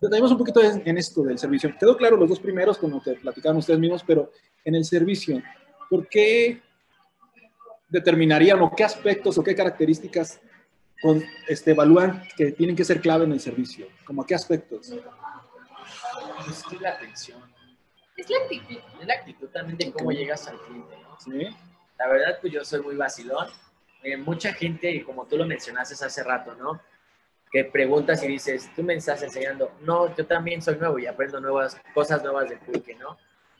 [0.00, 1.72] Tenemos un poquito en esto del servicio.
[1.78, 4.32] Quedó claro los dos primeros con lo que platicaban ustedes mismos, pero
[4.64, 5.40] en el servicio,
[5.88, 6.60] ¿por qué
[7.88, 10.40] determinarían o qué aspectos o qué características
[11.02, 13.88] con, este, evalúan que tienen que ser clave en el servicio?
[14.04, 14.90] ¿Como qué aspectos?
[16.48, 17.42] Es la atención.
[18.16, 18.78] Es la actitud.
[19.00, 21.18] Es la actitud también de cómo llegas al cliente, ¿no?
[21.18, 21.56] Sí.
[21.98, 23.48] La verdad, pues yo soy muy vacilón.
[24.02, 26.80] Eh, mucha gente, como tú lo mencionaste hace rato, ¿no?
[27.50, 29.72] Que preguntas y dices, tú me estás enseñando.
[29.80, 33.18] No, yo también soy nuevo y aprendo nuevas cosas nuevas del pulque, ¿no?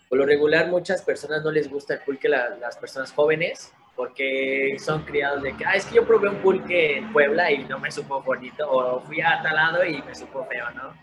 [0.08, 5.02] Por lo regular, muchas personas no les gusta el pulque, las personas jóvenes, porque son
[5.04, 7.90] criados de que, ah, es que yo probé un pulque en Puebla y no me
[7.90, 10.94] supo bonito, o fui a tal lado y me supo feo, ¿no?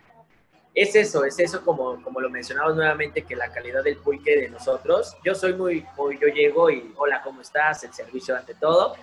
[0.73, 4.49] Es eso, es eso como, como lo mencionamos nuevamente, que la calidad del pulque de
[4.49, 7.83] nosotros, yo soy muy, yo llego y, hola, ¿cómo estás?
[7.83, 8.95] El servicio ante todo,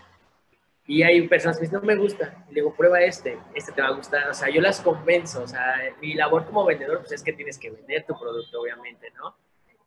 [0.86, 3.88] y hay personas que dicen, no me gusta, y digo, prueba este, este te va
[3.88, 7.22] a gustar, o sea, yo las convenzo, o sea, mi labor como vendedor, pues es
[7.22, 9.36] que tienes que vender tu producto, obviamente, ¿no?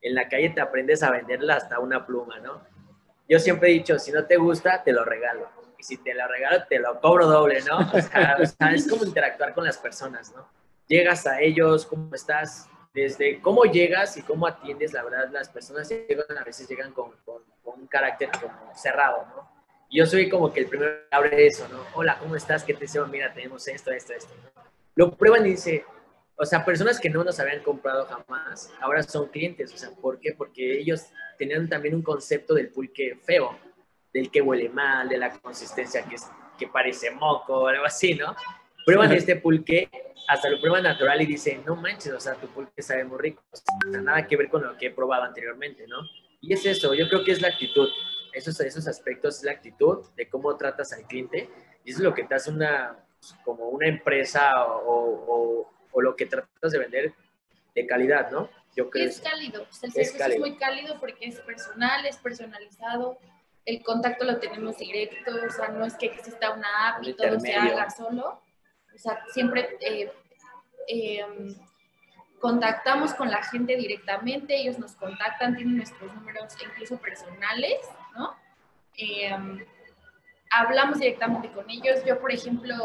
[0.01, 2.61] En la calle te aprendes a venderla hasta una pluma, ¿no?
[3.29, 5.47] Yo siempre he dicho, si no te gusta, te lo regalo.
[5.77, 7.77] Y si te lo regalo, te lo cobro doble, ¿no?
[7.77, 10.49] O sea, es como interactuar con las personas, ¿no?
[10.87, 12.67] Llegas a ellos, ¿cómo estás?
[12.91, 17.11] Desde cómo llegas y cómo atiendes, la verdad, las personas llegan, a veces llegan con,
[17.23, 19.47] con, un carácter como cerrado, ¿no?
[19.89, 21.83] Y yo soy como que el primero que abre eso, ¿no?
[21.93, 22.63] Hola, ¿cómo estás?
[22.63, 23.05] ¿Qué te deseo?
[23.05, 24.33] Mira, tenemos esto, esto, esto.
[24.43, 24.63] ¿no?
[24.95, 25.85] Lo prueban y dice,
[26.41, 29.73] o sea, personas que no nos habían comprado jamás, ahora son clientes.
[29.73, 30.33] O sea, ¿por qué?
[30.33, 33.59] Porque ellos tenían también un concepto del pulque feo,
[34.13, 36.25] del que huele mal, de la consistencia que, es,
[36.57, 38.33] que parece moco o algo así, ¿no?
[38.85, 39.89] Prueban este pulque,
[40.29, 43.43] hasta lo prueban natural y dicen, no manches, o sea, tu pulque sabe muy rico.
[43.51, 45.97] O sea, nada que ver con lo que he probado anteriormente, ¿no?
[46.39, 47.89] Y es eso, yo creo que es la actitud.
[48.31, 51.49] Esos, esos aspectos es la actitud de cómo tratas al cliente.
[51.83, 52.97] Y eso es lo que te hace una,
[53.43, 57.13] como una empresa o o lo que tratas de vender
[57.75, 58.49] de calidad, ¿no?
[58.75, 63.17] Yo creo es cálido, el servicio es, muy cálido porque es personal, es personalizado,
[63.65, 67.39] el contacto lo tenemos directo, o sea, no es que exista una app y todo
[67.39, 68.41] se haga solo,
[68.93, 70.11] o sea, siempre eh,
[70.87, 71.55] em,
[72.39, 77.79] contactamos con la gente directamente, ellos nos contactan, tienen nuestros números incluso personales,
[78.15, 78.35] ¿no?
[78.95, 79.65] Em,
[80.51, 82.03] hablamos directamente con ellos.
[82.05, 82.75] Yo, por ejemplo,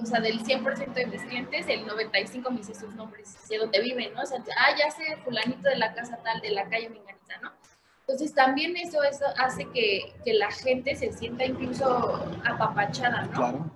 [0.00, 3.80] o sea, del 100% de mis clientes, el 95 me dice sus nombres, sé dónde
[3.80, 4.22] viven, ¿no?
[4.22, 7.52] O sea, ah, ya sé, fulanito de la casa tal, de la calle Menganita, ¿no?
[8.00, 13.32] Entonces también eso, eso hace que, que la gente se sienta incluso apapachada, ¿no?
[13.32, 13.70] Claro.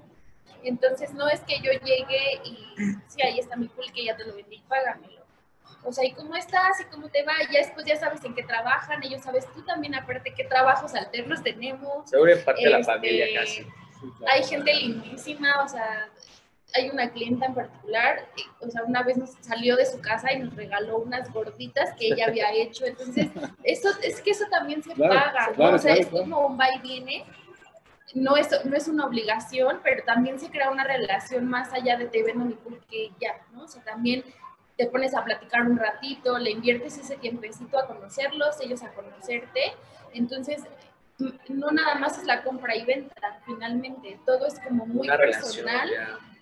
[0.65, 2.77] Entonces no es que yo llegue y,
[3.09, 5.23] sí, ahí está mi pulque, ya te lo vendí, págamelo.
[5.85, 6.81] O sea, ¿y cómo estás?
[6.81, 7.33] ¿Y cómo te va?
[7.51, 11.43] ya después ya sabes en qué trabajan, ellos sabes tú también aparte qué trabajos alternos
[11.43, 12.09] tenemos.
[12.09, 13.67] Seguro es parte de la este, familia casi
[14.31, 16.09] hay gente lindísima, o sea,
[16.75, 18.27] hay una clienta en particular,
[18.61, 22.09] o sea, una vez nos salió de su casa y nos regaló unas gorditas que
[22.09, 23.29] ella había hecho, entonces,
[23.63, 25.71] eso, es que eso también se paga, ¿no?
[25.71, 27.25] o sea, es como un va y viene,
[28.15, 32.07] no es, no es una obligación, pero también se crea una relación más allá de
[32.07, 33.65] te vendo mi porque ya, ¿no?
[33.65, 34.25] O sea, también
[34.77, 39.75] te pones a platicar un ratito, le inviertes ese tiempecito a conocerlos, ellos a conocerte.
[40.13, 40.63] Entonces,
[41.49, 45.89] no nada más es la compra y venta, finalmente, todo es como muy Una personal,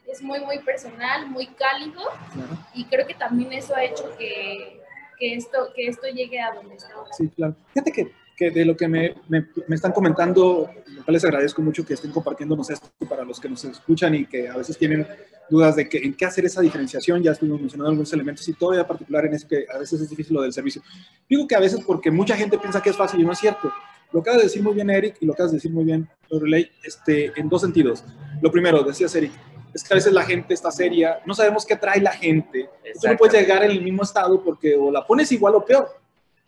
[0.07, 2.01] es muy, muy personal, muy cálido
[2.33, 2.59] Claro.
[2.75, 4.81] y creo que también eso ha hecho que,
[5.19, 7.13] que, esto, que esto llegue a donde está ahora.
[7.13, 7.55] Sí, claro.
[7.73, 11.63] Fíjate que, que de lo que me, me, me están comentando, lo cual les agradezco
[11.63, 15.07] mucho que estén compartiéndonos esto para los que nos escuchan y que a veces tienen
[15.51, 17.23] dudas de que, en qué hacer esa diferenciación.
[17.23, 20.35] Ya estuvimos mencionando algunos elementos y todavía particular en eso que a veces es difícil
[20.35, 20.81] lo del servicio.
[21.29, 23.71] Digo que a veces porque mucha gente piensa que es fácil y no es cierto.
[24.13, 26.71] Lo acabas de decir muy bien Eric y lo acabas de decir muy bien Lorelei,
[26.85, 28.05] este, en dos sentidos.
[28.43, 29.33] Lo primero, decías Eric,
[29.73, 32.69] es que a veces la gente está seria, no sabemos qué trae la gente.
[33.01, 35.89] Tú no puedes llegar en el mismo estado porque o la pones igual o peor.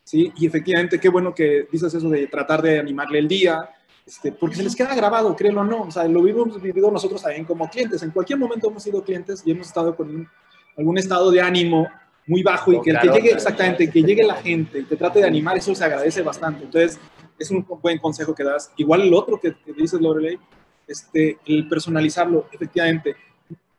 [0.05, 0.33] ¿sí?
[0.37, 3.71] Y efectivamente, qué bueno que dices eso de tratar de animarle el día,
[4.05, 5.83] este, porque se les queda grabado, créelo o no.
[5.83, 8.03] O sea, lo hemos vivido nosotros también como clientes.
[8.03, 10.29] En cualquier momento hemos sido clientes y hemos estado con un-
[10.77, 11.87] algún estado de ánimo
[12.27, 14.97] muy bajo y Con que, el que llegue, exactamente, que llegue la gente y te
[14.97, 16.65] trate de animar, eso se agradece bastante.
[16.65, 16.99] Entonces,
[17.43, 18.73] es un buen consejo que das.
[18.77, 20.39] Igual el otro que, que dices, Lorelei,
[20.87, 23.17] este, el personalizarlo, efectivamente.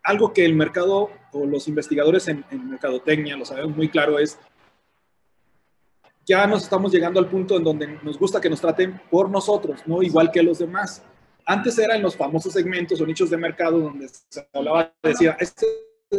[0.03, 4.37] Algo que el mercado o los investigadores en, en mercadotecnia, lo sabemos muy claro, es
[6.25, 9.81] ya nos estamos llegando al punto en donde nos gusta que nos traten por nosotros,
[9.85, 10.01] ¿no?
[10.01, 11.03] Igual que los demás.
[11.45, 15.65] Antes era en los famosos segmentos o nichos de mercado donde se hablaba, decía, este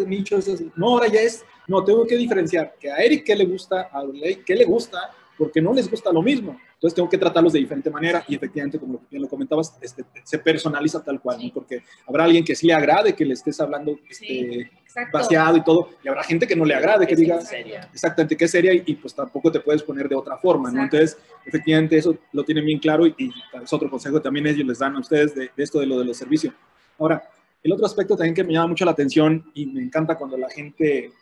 [0.07, 0.71] nicho es así.
[0.77, 4.05] No, ahora ya es, no, tengo que diferenciar que a Eric qué le gusta, a
[4.05, 6.59] Ley qué le gusta, porque no les gusta lo mismo.
[6.85, 10.39] Entonces tengo que tratarlos de diferente manera y efectivamente, como bien lo comentabas, este, se
[10.39, 11.51] personaliza tal cual, ¿no?
[11.51, 14.27] porque habrá alguien que sí le agrade que le estés hablando Sí.
[14.29, 15.17] este, Exacto.
[15.19, 17.77] vaciado y todo, y habrá gente que no le agrade, que Es diga, en serio.
[17.91, 20.85] exactamente qué seria y, y, pues tampoco te puedes poner de otra forma, ¿no?
[20.85, 20.97] Exacto.
[20.99, 24.67] Entonces, efectivamente eso lo tienen bien claro y, y es otro consejo que también ellos
[24.67, 26.53] les dan a ustedes de, de esto de lo de los servicios.
[26.99, 27.27] Ahora,
[27.63, 30.51] el otro aspecto también que me llama mucho la atención y me encanta cuando la
[30.51, 31.13] gente,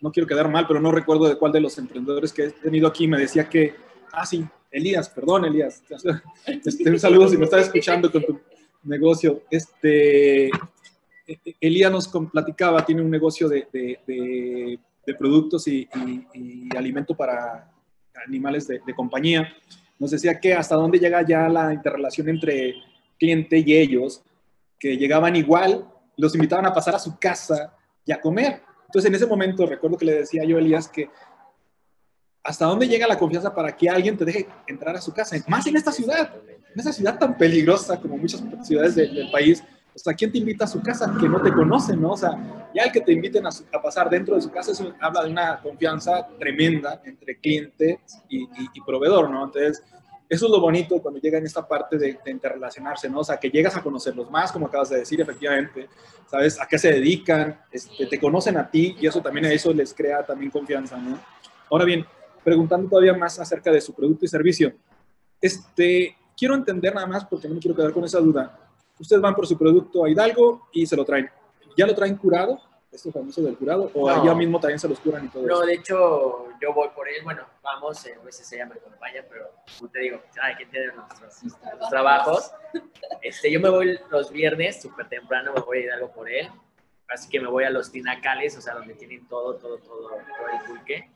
[0.00, 2.88] no quiero quedar mal, pero no recuerdo de cuál de los emprendedores que he tenido
[2.88, 3.74] aquí me decía que,
[4.12, 5.82] ah, sí, Elías, perdón, Elías,
[6.46, 8.40] este, un saludo si me estás escuchando con tu
[8.82, 9.42] negocio.
[9.50, 10.50] Este,
[11.60, 14.78] Elías nos platicaba, tiene un negocio de, de- de-
[15.18, 17.70] productos y, y- y alimento para
[18.26, 19.46] animales de compañía.
[19.98, 22.74] Nos decía que hasta dónde llega ya la interrelación entre
[23.18, 24.22] cliente y ellos,
[24.78, 28.62] que llegaban igual, los invitaban a pasar a su casa y a comer.
[28.86, 31.08] Entonces, en ese momento, recuerdo que le decía yo a Elías que
[32.44, 35.66] hasta dónde llega la confianza para que alguien te deje entrar a su casa, más
[35.66, 36.30] en esta ciudad,
[36.74, 39.64] en esa ciudad tan peligrosa como muchas ciudades de- del país.
[39.94, 42.10] O sea, ¿quién te invita a su casa que no te conoce, no?
[42.12, 42.32] O sea,
[42.74, 45.22] ya el que te inviten a, su- a pasar dentro de su casa, eso habla
[45.24, 49.44] de una confianza tremenda entre cliente y, y- y proveedor, ¿no?
[49.44, 49.82] Entonces,
[50.28, 53.20] eso es lo bonito cuando llega en esta parte de, de interrelacionarse, ¿no?
[53.20, 55.88] O sea, que llegas a conocerlos más, como acabas de decir, efectivamente,
[56.28, 56.60] ¿sabes?
[56.60, 59.94] A qué se dedican, este, te conocen a ti y eso también a eso les
[59.94, 61.18] crea también confianza, ¿no?
[61.70, 62.04] Ahora bien,
[62.44, 64.72] preguntando todavía más acerca de su producto y servicio,
[65.40, 68.58] este, quiero entender nada más, porque no me quiero quedar con esa duda.
[68.98, 71.28] Ustedes van por su producto a Hidalgo y se lo traen.
[71.76, 72.60] ¿Ya lo traen curado?
[72.92, 73.90] ¿Esto famoso del curado?
[73.94, 74.22] ¿O No.
[74.22, 75.66] allá mismo también se los curan y todo No, eso?
[75.66, 77.16] de hecho, yo voy por él.
[77.24, 79.46] Bueno, vamos, eh, a veces ella me acompaña, pero
[79.78, 82.52] como te digo, hay que tener nuestros, nuestros trabajos.
[83.20, 86.48] Este, yo me voy los viernes, súper temprano, me voy a ir algo por él.
[87.08, 90.18] Así que me voy a los tinacales, o sea, donde tienen todo, todo, todo, todo
[90.52, 91.10] el pulque.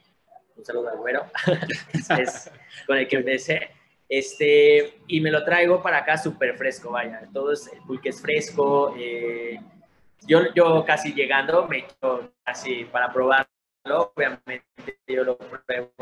[0.59, 1.25] Un saludo al güero,
[2.19, 2.51] es
[2.87, 3.71] con el que empecé.
[4.09, 7.29] Este, y me lo traigo para acá súper fresco, vaya.
[7.33, 8.95] Todo es, el pulque es fresco.
[8.99, 9.61] eh,
[10.27, 13.49] yo, yo casi llegando, me echo casi para probarlo.
[14.15, 14.65] Obviamente
[15.07, 15.93] yo lo pruebo,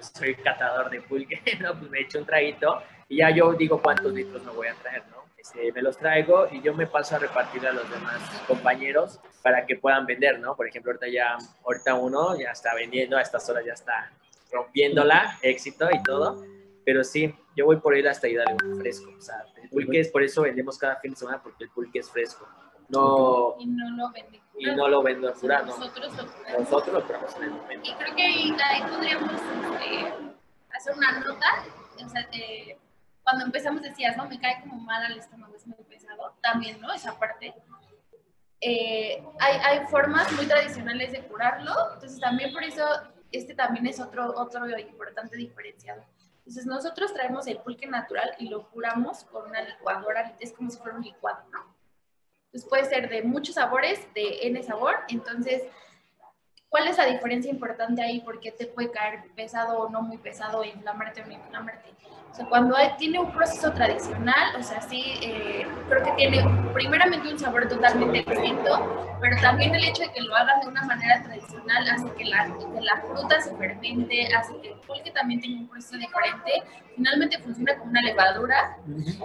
[0.00, 1.78] soy catador de pulque, ¿no?
[1.78, 5.04] Pues me echo un traguito y ya yo digo cuántos litros me voy a traer,
[5.08, 5.23] ¿no?
[5.44, 9.66] Este, me los traigo y yo me paso a repartir a los demás compañeros para
[9.66, 10.56] que puedan vender, ¿no?
[10.56, 14.10] Por ejemplo, ahorita ya, ahorita uno ya está vendiendo, a estas horas ya está
[14.50, 16.42] rompiéndola, éxito y todo.
[16.86, 19.10] Pero sí, yo voy por ir hasta Hidalgo, fresco.
[19.18, 21.98] O sea, el pulque es por eso vendemos cada fin de semana, porque el pulque
[21.98, 22.48] es fresco.
[22.88, 24.40] No, Y no lo venden.
[24.58, 25.76] y no lo vendo en Fura, no.
[25.76, 26.60] Nosotros lo curamos.
[26.60, 27.90] Nosotros lo compramos en el momento.
[27.90, 28.56] Y creo que ahí,
[28.88, 30.14] podríamos este,
[30.74, 31.64] hacer una nota.
[32.02, 32.78] O sea, de-
[33.24, 34.28] cuando empezamos decías, ¿no?
[34.28, 36.36] Me cae como mal al estómago, es muy pesado.
[36.42, 36.92] También, ¿no?
[36.92, 37.54] Esa parte.
[38.60, 41.72] Eh, hay, hay formas muy tradicionales de curarlo.
[41.94, 42.84] Entonces, también por eso,
[43.32, 46.04] este también es otro, otro importante diferenciador.
[46.38, 50.36] Entonces, nosotros traemos el pulque natural y lo curamos con una licuadora.
[50.38, 51.74] Es como si fuera un licuado, ¿no?
[52.46, 54.96] Entonces, puede ser de muchos sabores, de N sabor.
[55.08, 55.62] Entonces,
[56.74, 58.20] ¿Cuál es la diferencia importante ahí?
[58.20, 61.90] ¿Por qué te puede caer pesado o no muy pesado, inflamarte o no inflamarte?
[62.32, 66.44] O sea, cuando hay- tiene un proceso tradicional, o sea, sí, eh, creo que tiene
[66.72, 70.82] primeramente un sabor totalmente distinto, pero también el hecho de que lo hagan de una
[70.82, 75.40] manera tradicional hace que la, que la fruta se fermente, hace que el pulque también
[75.42, 76.60] tenga un proceso diferente,
[76.96, 78.78] finalmente funciona como una levadura,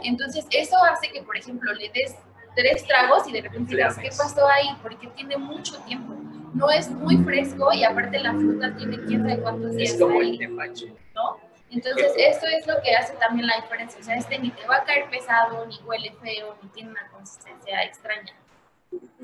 [0.04, 2.16] entonces eso hace que, por ejemplo, le des
[2.56, 4.70] tres tragos y de repente digas, ¿qué pasó ahí?
[4.84, 6.14] Porque tiene mucho tiempo.
[6.54, 10.20] No es muy fresco y aparte la fruta tiene quién sabe cuántos días Es como
[10.20, 10.32] ahí.
[10.32, 10.94] el tepache.
[11.16, 11.38] ¿no?
[11.72, 14.00] Entonces, esto es lo que hace también la diferencia.
[14.00, 17.08] O sea, este ni te va a caer pesado, ni huele feo, ni tiene una
[17.12, 18.34] consistencia extraña.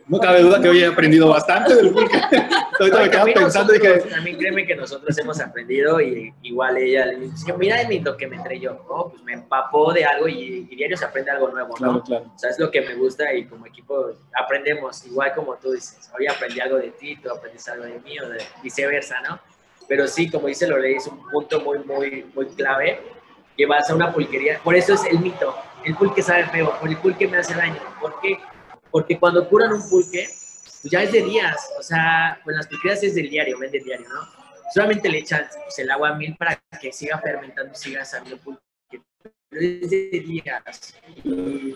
[0.07, 1.93] No cabe duda que hoy he aprendido bastante del.
[2.79, 7.05] Ahorita me También pensando y que También créeme que nosotros hemos aprendido y igual ella
[7.07, 9.09] le dice, mira lo que me entré yo, ¿no?
[9.09, 11.75] Pues me empapó de algo y, y diario se aprende algo nuevo, ¿no?
[11.75, 12.31] Claro, claro.
[12.35, 16.11] O sea, es lo que me gusta y como equipo aprendemos, igual como tú dices,
[16.17, 19.39] hoy aprendí algo de ti, tú aprendiste algo de mí o de viceversa, ¿no?
[19.87, 22.99] Pero sí, como dice Lorelei, es un punto muy, muy, muy clave,
[23.57, 26.97] que vas a una pulquería, por eso es el mito, el pulque sabe feo, el
[26.97, 28.37] pulque me hace daño, ¿por qué?
[28.95, 33.03] Porque cuando curan un pulque, pues ya es de días, o sea, pues las pulquerías
[33.03, 34.21] es del diario, venden diario, ¿no?
[34.73, 38.41] Solamente le echan pues, el agua a mil para que siga fermentando y siga sabiendo
[38.41, 39.01] pulque,
[39.49, 40.95] pero es de días.
[41.25, 41.75] Y,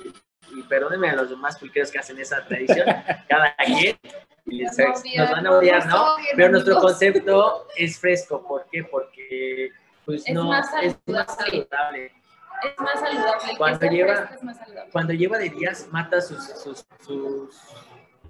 [0.55, 2.88] y perdónenme a los demás pulqueros que hacen esa tradición,
[3.27, 3.97] cada quien
[4.45, 6.15] y Nos a odiar, nos van a odiar, nos ¿no?
[6.38, 8.86] Pero nuestro concepto es fresco, ¿por qué?
[8.86, 9.71] Porque
[10.05, 12.13] pues Es no más es más saludable.
[12.63, 13.58] Es más saludable.
[13.58, 14.91] Cuando lleva- es más saludable.
[14.91, 17.56] Cuando lleva de días mata sus, sus, sus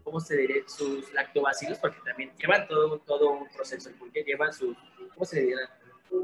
[0.03, 0.63] ¿cómo se diría?
[0.67, 4.75] Sus lactobacilos, porque también llevan todo, todo un proceso, porque llevan sus,
[5.13, 5.57] ¿cómo se diría?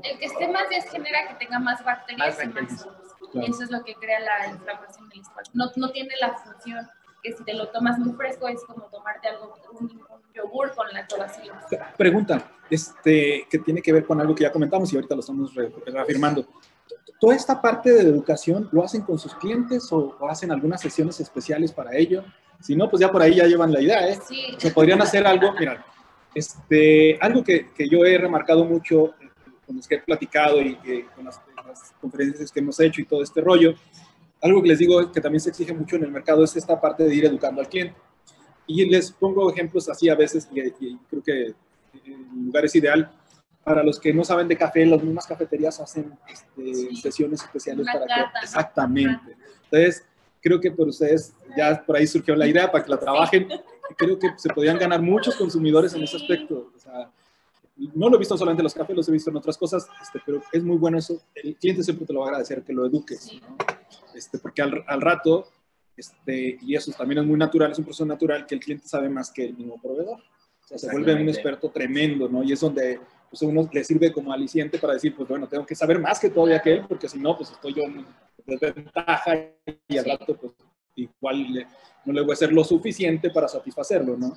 [0.03, 2.83] El que esté más días genera que tenga más bacterias Más y más bacterias.
[3.31, 3.47] Claro.
[3.47, 5.49] Y eso es lo que crea la inflamación del estómago.
[5.53, 6.87] No, no tiene la función
[7.21, 10.87] que si te lo tomas muy fresco es como tomarte algo, un, un yogur con
[10.93, 11.57] lactobacilos.
[11.97, 15.53] Pregunta, este, que tiene que ver con algo que ya comentamos y ahorita lo estamos
[15.55, 16.47] re- reafirmando.
[17.19, 21.19] ¿Toda esta parte de educación lo hacen con sus clientes o, o hacen algunas sesiones
[21.19, 22.23] especiales para ello?
[22.61, 24.19] Si no, pues ya por ahí ya llevan la idea, ¿eh?
[24.27, 25.85] Sí, O sea, podrían hacer algo, mira,
[26.33, 29.29] este, algo que, que yo he remarcado mucho eh,
[29.65, 30.75] con los que he platicado y
[31.15, 33.73] con las, las conferencias que hemos hecho y todo este rollo,
[34.41, 37.03] algo que les digo que también se exige mucho en el mercado es esta parte
[37.03, 37.95] de ir educando al cliente.
[38.67, 41.41] Y les pongo ejemplos así a veces, y, y creo que
[42.05, 43.11] el lugar es ideal.
[43.65, 46.95] Para los que no saben de café, las mismas cafeterías hacen este, Sí.
[46.97, 48.45] sesiones especiales para cata, que...
[48.45, 49.35] Exactamente.
[49.63, 50.05] Entonces,
[50.41, 53.47] creo que por ustedes ya por ahí surgió la idea para que la trabajen.
[53.89, 56.23] Y creo que se podrían ganar muchos consumidores en ese Sí.
[56.23, 56.71] aspecto.
[56.75, 57.11] O sea,
[57.93, 60.21] no lo he visto solamente en los cafés, los he visto en otras cosas, este,
[60.25, 61.19] pero es muy bueno eso.
[61.33, 63.41] El cliente siempre te lo va a agradecer que lo eduques, Sí.
[63.41, 63.57] ¿no?
[64.13, 65.49] este, porque al, al rato,
[65.97, 69.09] este, y eso también es muy natural, es un proceso natural que el cliente sabe
[69.09, 70.19] más que el mismo proveedor.
[70.19, 72.43] O sea, se vuelve un experto tremendo, ¿no?
[72.43, 72.99] Y es donde
[73.37, 76.29] pues, uno le sirve como aliciente para decir, pues bueno, tengo que saber más que
[76.29, 78.05] todavía que él, porque si no, pues estoy yo en
[78.45, 79.33] desventaja
[79.87, 80.53] y al rato, pues
[80.95, 81.67] igual le-
[82.05, 84.33] no le voy a hacer lo suficiente para satisfacerlo, ¿no?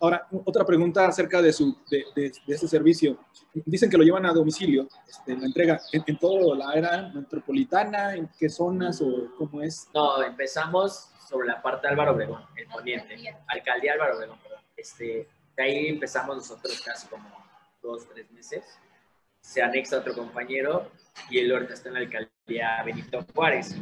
[0.00, 3.18] Ahora, otra pregunta acerca de, su, de, de, de ese servicio.
[3.54, 8.14] Dicen que lo llevan a domicilio, este, la entrega, ¿en, en toda la era metropolitana?
[8.16, 9.88] ¿En qué zonas o cómo es?
[9.94, 13.04] No, empezamos sobre la parte de Álvaro Obregón, el poniente.
[13.14, 13.38] Alcaldía.
[13.46, 14.58] Alcaldía Álvaro Obregón, perdón.
[14.76, 17.28] Este, de ahí empezamos nosotros casi como
[17.82, 18.64] dos, tres meses.
[19.40, 20.90] Se anexa otro compañero
[21.28, 23.76] y él ahorita está en la alcaldía Benito Juárez.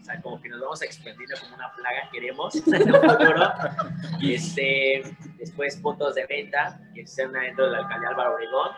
[0.00, 2.54] O sea, como que nos vamos expandiendo como una plaga, queremos.
[4.20, 5.02] Y este,
[5.36, 8.70] después puntos de venta que están dentro de la alcaldía Álvaro Obregón.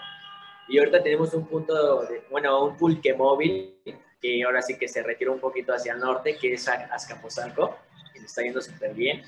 [0.69, 3.75] Y ahorita tenemos un punto, de, bueno, un pulque móvil
[4.21, 7.79] que ahora sí que se retiró un poquito hacia el norte, que es Azcapotzalco,
[8.13, 9.23] que está yendo súper bien.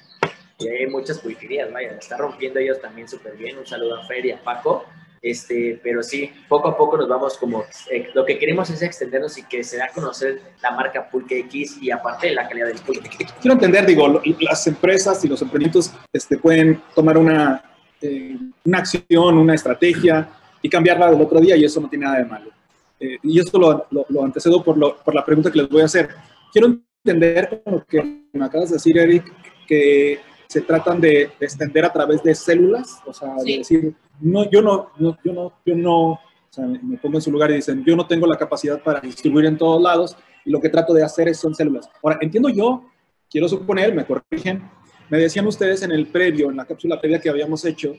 [0.59, 3.57] Y hay muchas pulquerías, vaya, la está rompiendo ellos también súper bien.
[3.57, 4.85] Un saludo a Fer y a Paco.
[5.23, 9.37] Este, pero sí, poco a poco nos vamos como, eh, lo que queremos es extendernos
[9.37, 12.79] y que se da a conocer la marca Pulque X y aparte la calidad del
[12.79, 13.11] pulque.
[13.41, 17.63] Quiero entender, digo, las empresas y los emprendimientos este, pueden tomar una,
[18.01, 20.27] eh, una acción, una estrategia
[20.63, 22.51] y cambiarla del otro día y eso no tiene nada de malo.
[22.99, 25.83] Eh, y esto lo, lo, lo antecedo por, lo- por la pregunta que les voy
[25.83, 26.09] a hacer.
[26.51, 29.31] Quiero entender con lo que me acabas de decir, Eric,
[29.67, 30.19] que
[30.51, 33.53] se tratan de, de extender a través de células, o sea, Sí.
[33.53, 37.23] de decir, no, yo no, no, yo no, yo no, o sea, me pongo en
[37.23, 40.51] su lugar y dicen, yo no tengo la capacidad para distribuir en todos lados y
[40.51, 41.89] lo que trato de hacer es, son células.
[42.03, 42.85] Ahora, entiendo yo,
[43.31, 44.69] quiero suponer, me corrigen,
[45.09, 47.95] me decían ustedes en el previo, en la cápsula previa que habíamos hecho,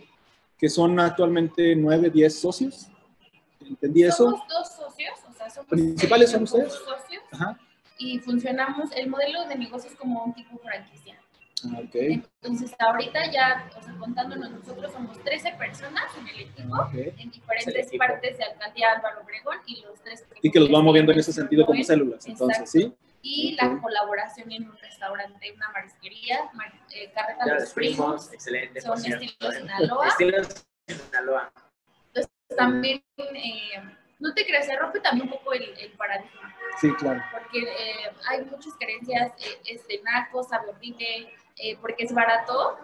[0.57, 2.87] que son actualmente 9, 10 socios.
[3.61, 4.25] ¿Entendí eso?
[4.25, 6.73] Somos dos socios, o sea, somos ¿Principales son dos ustedes?
[6.73, 7.57] socios Ajá.
[7.97, 11.15] y funcionamos, el modelo de negocio es como un tipo franquicia.
[11.65, 11.81] Ah.
[11.93, 16.93] Entonces, ahorita ya, o sea, contándonos nosotros somos 13 personas en el equipo, Ok.
[16.93, 17.97] en diferentes equipo.
[18.05, 21.31] partes de Alcaldía Álvaro Obregón y los tres Y que los va moviendo en ese
[21.33, 22.93] sentido como células, entonces, ¿sí?
[23.23, 28.81] Y la colaboración en un restaurante, una marisquería, mar- eh, Carreta Ya Los Primos, excelente.
[28.81, 29.55] son estilos.
[29.55, 30.07] Sinaloa.
[30.07, 31.53] Estilos Sinaloa.
[32.57, 33.71] también, eh,
[34.19, 37.21] no te creas, se rompe también un poco el, el paradigma, Sí, claro.
[37.31, 42.75] porque eh, hay muchas creencias, eh, es de naco, sabe horrible, eh, porque es barato,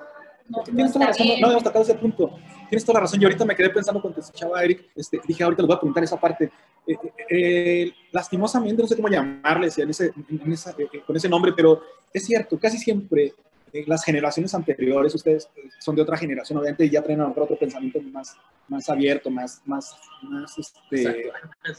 [0.50, 2.32] no, no Tienes toda la razón, no, no habíamos tocado ese punto.
[2.70, 3.20] Tienes toda la razón.
[3.20, 5.80] Yo ahorita me quedé pensando cuando te escuchaba Eric, este, dije, ahorita les voy a
[5.80, 6.52] preguntar esa parte.
[6.86, 11.02] Eh, eh, eh, lastimosamente, no sé cómo llamarle, si en ese, en esa- eh, eh,
[11.06, 11.82] con ese nombre, pero
[12.14, 13.34] es cierto, casi siempre
[13.74, 15.50] eh, las generaciones anteriores, ustedes
[15.80, 18.34] son de otra generación, obviamente, y ya traen a lo mejor otro pensamiento más,
[18.70, 21.30] más abierto, más, más, más, este,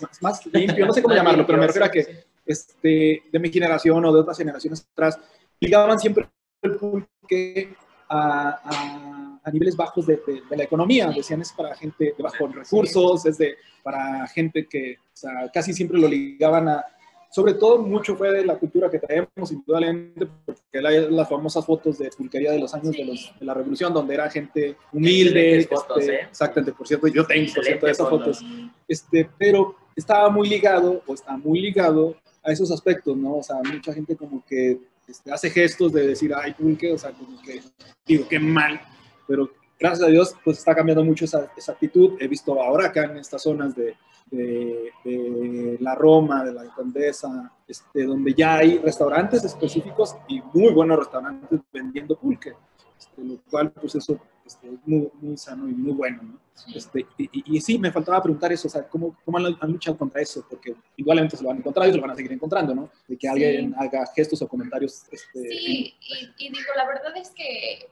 [0.00, 3.50] más, más limpio, no sé cómo llamarlo, pero me refiero a que este, de mi
[3.50, 5.18] generación o de otras generaciones atrás,
[5.60, 6.28] ligaban siempre
[6.62, 7.74] el pulque
[8.08, 11.10] a, a- a niveles bajos de, de- de la economía.
[11.10, 15.72] Decían es para gente de bajos recursos, es de, para gente que o sea, casi
[15.72, 16.84] siempre lo ligaban a...
[17.30, 21.98] Sobre todo mucho fue de la cultura que traemos, indudablemente, porque hay las famosas fotos
[21.98, 25.56] de pulquería de los años de, los- de la revolución, donde era gente humilde.
[25.60, 26.20] Excelentes fotos, este, ¿eh?
[26.30, 28.44] Exactamente, por cierto, yo tengo, por cierto, esas fotos
[28.86, 33.36] este, pero estaba muy ligado, o está muy ligado a esos aspectos, ¿no?
[33.36, 34.78] O sea, mucha gente como que
[35.08, 37.62] este, hace gestos de decir, ay, pulque, o sea, como que,
[38.06, 38.80] digo, qué mal,
[39.26, 42.16] pero gracias a Dios, pues está cambiando mucho esa, esa actitud.
[42.20, 43.96] He visto ahora acá en estas zonas de,
[44.30, 50.72] de, de la Roma, de la Condesa, este, donde ya hay restaurantes específicos y muy
[50.72, 52.54] buenos restaurantes vendiendo pulque,
[52.98, 54.18] este, lo cual, pues eso
[54.48, 56.38] este, es muy, muy sano y muy bueno, ¿no?
[56.74, 59.70] Este, y, y- y sí, me faltaba preguntar eso, o sea, ¿cómo, cómo han, han
[59.72, 60.44] luchado contra eso?
[60.50, 62.90] Porque igualmente se lo han encontrado y se lo van a seguir encontrando, ¿no?
[63.06, 65.04] De que alguien haga gestos o comentarios.
[65.12, 67.88] Este, Sí, y, y digo, la verdad es que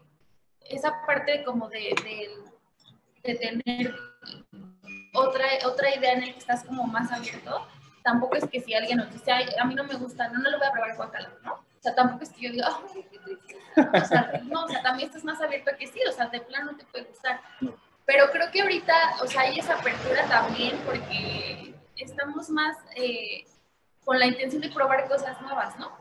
[0.68, 2.30] esa parte como de, de-
[3.22, 3.94] de tener
[5.14, 7.66] otra, otra idea en la que estás como más abierto,
[8.02, 10.50] tampoco es que si alguien nos dice, "Ay, a mí no me gusta, no, no
[10.50, 11.64] lo voy a probar guacala, ¿no?
[11.86, 13.56] Sea, tampoco es que yo diga, "Ay, qué triste".
[13.76, 16.72] O sea, no, o sea, también estás más abierto que sí, o sea, de plano
[16.72, 17.40] no te puede gustar.
[18.04, 23.46] Pero creo que ahorita, o sea, hay esa apertura también porque estamos más eh,
[24.04, 25.96] con la intención de probar cosas nuevas, ¿no?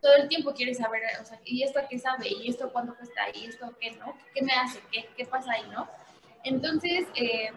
[0.00, 2.28] Todo el tiempo quieres saber, o sea, ¿y esto qué sabe?
[2.28, 3.22] ¿Y esto cuánto cuesta?
[3.34, 4.18] ¿Y esto qué, no?
[4.34, 4.80] ¿Qué me hace?
[4.90, 5.88] ¿Qué, qué pasa ahí, no?
[6.42, 7.52] Entonces, eh,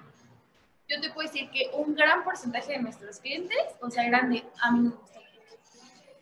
[0.87, 4.45] yo te puedo decir que un gran porcentaje de nuestros clientes, o sea, eran de,
[4.61, 5.57] a mí me gusta el pulque",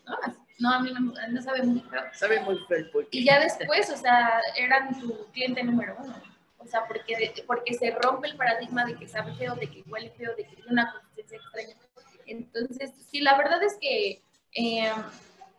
[0.05, 0.44] ¿no?
[0.57, 2.01] No, a mí no, sabe muy feo.
[2.13, 2.85] Sabe muy feo.
[3.11, 6.15] Y ya después, o sea, eran tu cliente número uno.
[6.57, 10.11] O sea, porque, porque se rompe el paradigma de que sabe feo, de que huele
[10.11, 11.75] feo, de que tiene una consistencia extraña.
[12.25, 14.21] Entonces, sí, la verdad es que
[14.53, 14.91] eh,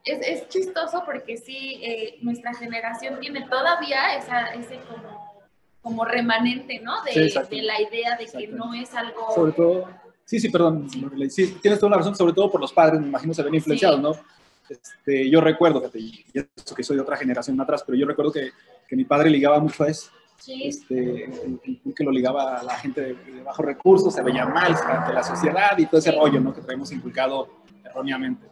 [0.05, 5.45] es, es chistoso porque sí, eh, nuestra generación tiene todavía esa, ese como,
[5.83, 7.03] como remanente, ¿no?
[7.05, 9.33] De, Sí, de la idea de que no es algo...
[9.35, 9.89] sobre todo,
[10.25, 13.09] sí, sí, perdón, Lorelei, sí, tienes toda la razón, sobre todo por los padres, me
[13.09, 14.03] imagino se ven influenciados, Sí.
[14.03, 14.37] ¿no?
[14.69, 18.33] Este, yo recuerdo, fíjate, y eso que soy de otra generación atrás, pero yo recuerdo
[18.33, 18.51] que,
[18.89, 20.11] que mi padre ligaba mucho a eso.
[20.39, 24.23] Sí, este, el, el pulque lo ligaba a la gente de, de bajos recursos, se
[24.23, 26.17] veía mal ante la sociedad y todo ese Sí.
[26.19, 26.55] rollo ¿no?
[26.55, 27.49] que traemos inculcado
[27.85, 28.47] erróneamente.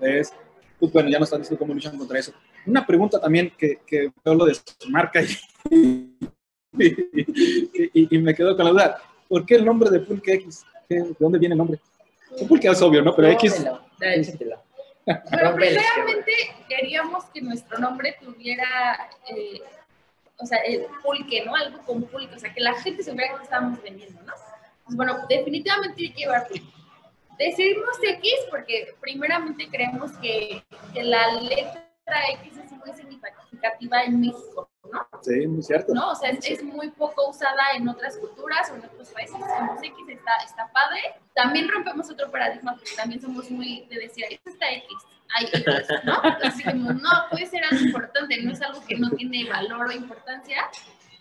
[0.00, 0.32] Entonces,
[0.80, 2.32] pues bueno, ya nos están diciendo cómo luchan contra eso.
[2.66, 5.20] Una pregunta también que, que veo lo de su marca
[5.70, 6.16] y,
[6.78, 6.96] y-
[7.92, 8.98] y- y me quedo con la duda.
[9.28, 10.64] ¿Por qué el nombre de Pulque X?
[10.88, 11.78] ¿Qué- ¿De dónde viene el nombre?
[12.48, 13.14] Pulque es obvio, ¿no?
[13.14, 13.62] Pero X...
[14.00, 14.56] Ya, échatelo.
[15.06, 16.32] El primeramente
[16.68, 19.60] queríamos que nuestro nombre tuviera, eh,
[20.38, 21.54] o sea, el pulque, ¿no?
[21.54, 24.32] Algo con pulque, o sea, que la gente supiera que estábamos vendiendo, ¿no?
[24.84, 26.66] Pues bueno, definitivamente que llevar pulque.
[27.38, 34.68] Decidimos X porque primeramente creemos que, que la letra X es muy significativa en México,
[34.92, 35.06] ¿no?
[35.22, 35.94] Sí, muy cierto.
[35.94, 36.12] ¿no?
[36.12, 39.36] O sea, es, es muy poco usada en otras culturas o en otros países.
[39.36, 41.00] Somos X, está, está padre.
[41.34, 44.86] También rompemos otro paradigma porque también somos muy de decir, esto está X,
[45.34, 45.64] hay X,
[46.04, 46.20] ¿no?
[46.22, 49.92] Entonces dijimos, no, puede ser algo importante, no es algo que no tiene valor o
[49.92, 50.68] importancia.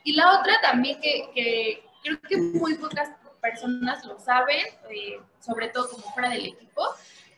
[0.04, 3.10] Y la otra también que, que creo que muy pocas
[3.42, 4.60] personas lo saben,
[4.90, 6.84] eh, sobre todo como fuera del equipo,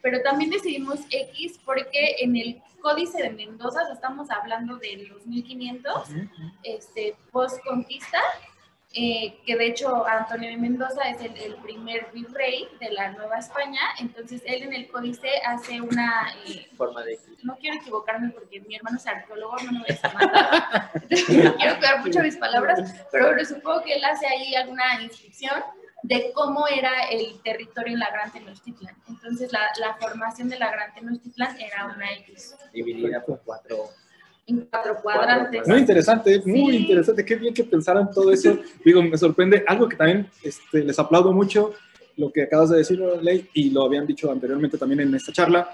[0.02, 5.08] pero también decidimos X porque en el Códice de Mendoza, o sea, estamos hablando del
[5.08, 6.10] 2500,
[6.64, 8.20] este, post-conquista,
[8.96, 13.40] eh, que de hecho Antonio de Mendoza es el, el primer virrey de la Nueva
[13.40, 17.20] España, entonces él en el códice hace una, eh, Forma de.
[17.42, 21.78] no quiero equivocarme porque mi hermano es arqueólogo, no me voy a matar, entonces quiero
[21.78, 25.64] cuidar mucho mis palabras, pero supongo que él hace ahí alguna inscripción
[26.04, 28.96] de cómo era el territorio en la Gran Tenochtitlan.
[29.08, 32.56] Entonces la, la formación de la Gran Tenochtitlan era una X.
[32.74, 33.90] Dividida por cuatro.
[34.48, 35.68] En cuatro cuadrantes.
[35.68, 36.78] Muy interesante, muy Sí.
[36.84, 37.24] interesante.
[37.26, 38.58] Qué bien que pensaran todo eso.
[38.86, 39.64] Digo, me sorprende.
[39.68, 41.74] Algo que también este, les aplaudo mucho,
[42.18, 45.70] lo que acabas de decir, Ley, y lo habían dicho anteriormente también en esta charla,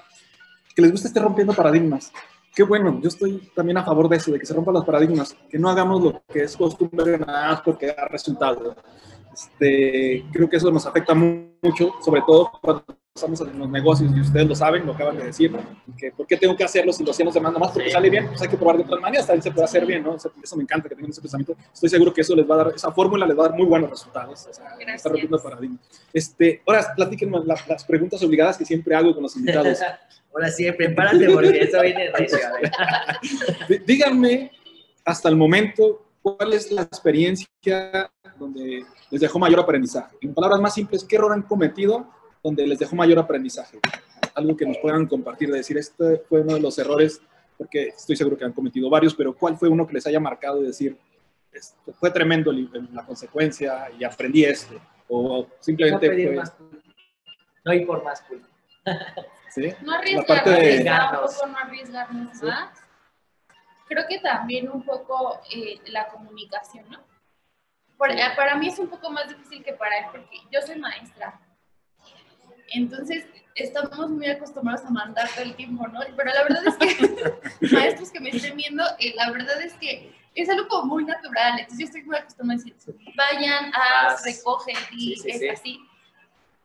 [0.75, 2.11] que les gusta estar rompiendo paradigmas.
[2.55, 5.35] Qué bueno, yo estoy también a favor de eso, de que se rompan los paradigmas,
[5.49, 8.75] que no hagamos lo que es costumbre nada más porque da resultado.
[9.33, 12.83] Este, creo que eso nos afecta mu- mucho, sobre todo cuando
[13.19, 15.51] estamos en los negocios y ustedes lo saben, lo acaban de decir,
[15.97, 17.93] que por qué tengo que hacerlo si lo hacían los demás nomás porque Sí.
[17.93, 20.15] sale bien, pues hay que probar de otras maneras, también se puede hacer bien, ¿no?
[20.15, 21.55] Eso, eso me encanta que tengan ese pensamiento.
[21.73, 23.65] Estoy seguro que eso les va a dar, esa fórmula les va a dar muy
[23.65, 24.47] buenos resultados.
[24.49, 25.79] O sea, está rompiendo paradigmas.
[26.13, 29.79] Este, ahora, platíquenme la- las preguntas obligadas que siempre hago con los invitados.
[30.31, 32.11] Ahora sí, prepárate porque eso viene
[33.85, 34.51] Díganme,
[35.05, 37.47] hasta el momento, ¿cuál es la experiencia
[38.37, 40.15] donde les dejó mayor aprendizaje?
[40.21, 42.07] En palabras más simples, ¿qué error han cometido
[42.43, 43.79] donde les dejó mayor aprendizaje?
[44.35, 47.21] Algo que nos puedan compartir, de decir, este fue uno de los errores,
[47.57, 50.61] porque estoy seguro que han cometido varios, pero ¿cuál fue uno que les haya marcado
[50.63, 50.97] y decir,
[51.51, 54.79] "Esto fue tremendo la consecuencia y aprendí esto?
[55.07, 56.53] O No simplemente pedir fue, más.
[57.65, 58.47] No ir por más culpa.
[59.49, 59.73] ¿sí?
[59.81, 62.45] No arriesgarnos, parte de- quizá un poco no arriesgarnos Sí.
[62.45, 62.79] más.
[63.87, 66.99] Creo que también un poco eh, la comunicación, ¿no?
[67.97, 70.77] Por- eh, para mí es un poco más difícil que para él, porque yo soy
[70.79, 71.39] maestra.
[72.73, 75.99] Entonces, estamos muy acostumbrados a mandar todo el tiempo, ¿no?
[76.15, 80.13] Pero la verdad es que, maestros que me estén viendo, eh, la verdad es que
[80.35, 81.59] es algo como muy natural.
[81.59, 84.25] Entonces, yo estoy muy acostumbrada a decir, vayan, haz, Haz.
[84.25, 85.49] recoge, di, Sí, sí, es sí.
[85.49, 85.79] así.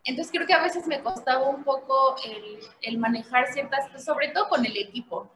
[0.07, 4.49] Entonces creo que a veces me costaba un poco el, el manejar ciertas sobre todo
[4.51, 5.33] con el equipo.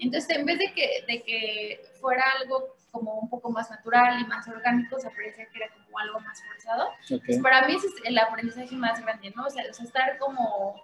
[0.00, 4.26] Entonces en vez de que, de que fuera algo como un poco más natural y
[4.26, 6.88] más orgánico, se parecía que era como algo más forzado.
[7.12, 7.22] Ok.
[7.26, 9.46] Pues para mí ese es el aprendizaje más grande, ¿no?
[9.46, 10.80] O sea, o sea, estar como,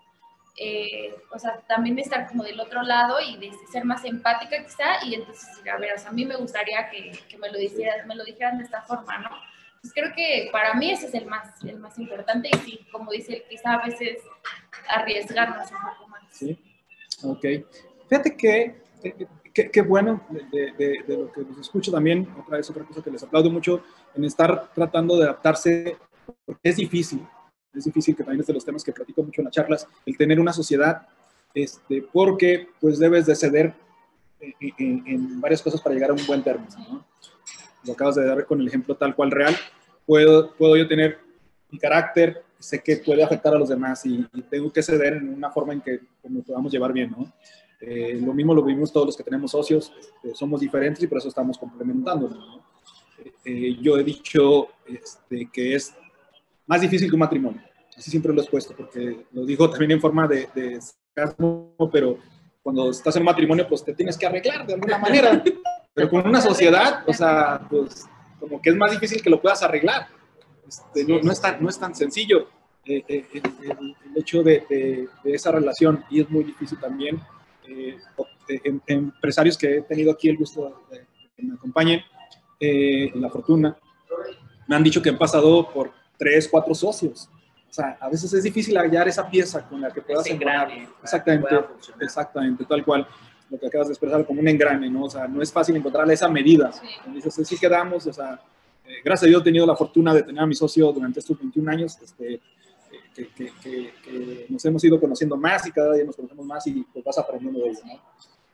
[0.58, 5.04] eh, o sea, también estar como del otro lado y de ser más empática quizá,
[5.06, 8.08] y entonces a ver, o sea, a mí me gustaría que, que me, lo dijeran,
[8.08, 9.30] me lo dijeran de esta forma, ¿no?
[9.80, 13.12] Pues creo que para mí ese es el más, el más importante y sí, como
[13.12, 14.18] dice él, quizá a veces
[14.88, 16.22] arriesgarnos un poco más.
[16.30, 16.58] Sí,
[17.22, 17.46] ok.
[18.08, 18.82] Fíjate que,
[19.52, 23.02] que- qué bueno de, de- de lo que los escucho también, otra vez otra cosa
[23.02, 23.82] que les aplaudo mucho,
[24.14, 25.96] en estar tratando de adaptarse,
[26.44, 27.26] porque es difícil,
[27.74, 30.16] es difícil que también es de los temas que platico mucho en las charlas, el
[30.16, 31.06] tener una sociedad,
[31.54, 33.74] este, porque pues debes de ceder
[34.40, 37.04] en, en- en varias cosas para llegar a un buen término, ¿no?
[37.84, 39.54] Lo acabas de dar con el ejemplo tal cual real,
[40.06, 41.18] puedo, puedo yo tener
[41.70, 45.32] mi carácter, sé que puede afectar a los demás y, y tengo que ceder en
[45.32, 47.32] una forma en que nos podamos llevar bien, ¿no?
[47.80, 51.18] Eh, lo mismo lo vimos todos los que tenemos socios, este, somos diferentes y por
[51.18, 52.64] eso estamos complementándonos, ¿no?
[53.44, 55.94] Eh, yo he dicho este, que es
[56.66, 57.62] más difícil que un matrimonio,
[57.96, 62.18] así siempre lo he expuesto, porque lo digo también en forma de, de sarcasmo, pero
[62.62, 65.42] cuando estás en matrimonio, pues te tienes que arreglar de alguna manera,
[65.94, 68.06] pero con una sociedad, o sea, pues
[68.38, 70.06] como que es más difícil que lo puedas arreglar.
[70.68, 72.48] Este, no, no, es tan, no es tan sencillo
[72.84, 77.20] eh, eh, el- el hecho de, de- de esa relación y es muy difícil también.
[77.70, 77.98] Eh,
[78.48, 81.06] de- em- empresarios que he tenido aquí el gusto de,
[81.36, 82.00] que me acompañen,
[82.58, 83.76] eh, y la fortuna,
[84.66, 87.28] me han dicho que han pasado por tres, cuatro socios.
[87.68, 91.54] O sea, a veces es difícil hallar esa pieza con la que puedas engrane Exactamente,
[92.00, 93.06] exactamente, tal cual.
[93.48, 95.04] Lo que acabas de expresar como un engrane, ¿no?
[95.04, 96.72] O sea, no es fácil encontrarle esa medida.
[96.72, 96.86] Sí.
[97.14, 98.40] Dices, sí quedamos, o sea,
[98.84, 101.36] eh, gracias a Dios he tenido la fortuna de tener a mi socio durante estos
[101.38, 102.40] 21 años, este,
[103.28, 106.66] que, que- que- que nos hemos ido conociendo más y cada día nos conocemos más
[106.66, 108.00] y pues vas aprendiendo de ello, ¿no?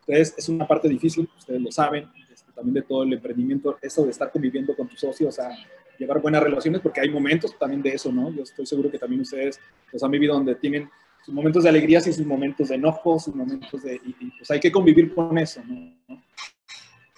[0.06, 4.04] Entonces, es una parte difícil, ustedes lo saben, este, también de todo el emprendimiento, eso
[4.04, 5.50] de estar conviviendo con tu socio, o sea,
[5.98, 8.30] llevar buenas relaciones, porque hay momentos también de eso, ¿no?
[8.30, 9.58] Yo estoy seguro que también ustedes
[9.92, 10.88] los han vivido donde tienen
[11.24, 13.96] sus momentos de alegrías y sus momentos de enojo, sus momentos de...
[13.96, 16.22] Y, y, pues hay que convivir con eso, ¿no?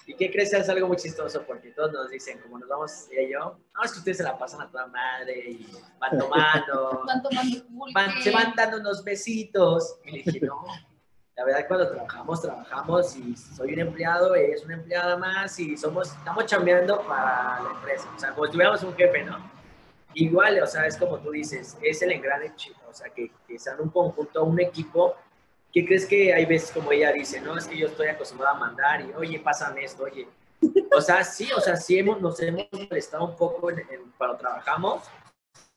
[0.09, 0.53] ¿Y qué crees?
[0.55, 3.83] Es algo muy chistoso porque todos nos dicen, como nos vamos ella y yo, no,
[3.85, 8.23] es que ustedes se la pasan a toda madre y van tomando, Van tomando van-
[8.23, 9.99] se van dando unos besitos.
[10.05, 10.65] Y le dije, no,
[11.37, 15.77] la verdad cuando trabajamos, trabajamos y soy un empleado, ella es una empleada más y
[15.77, 18.09] somos, estamos chambeando para la empresa.
[18.17, 19.39] O sea, como si tuviéramos un jefe, ¿no?
[20.15, 23.59] Igual, o sea, es como tú dices, es el engrane, chico, o sea, que, que
[23.59, 25.15] sean un conjunto, un equipo
[25.73, 28.59] ¿Qué crees que hay veces como ella dice, no, es que yo estoy acostumbrada a
[28.59, 30.27] mandar y, oye, pásame esto, oye?
[30.97, 34.37] O sea, sí, o sea, sí hemos, nos hemos molestado un poco en, en- cuando
[34.39, 35.05] trabajamos.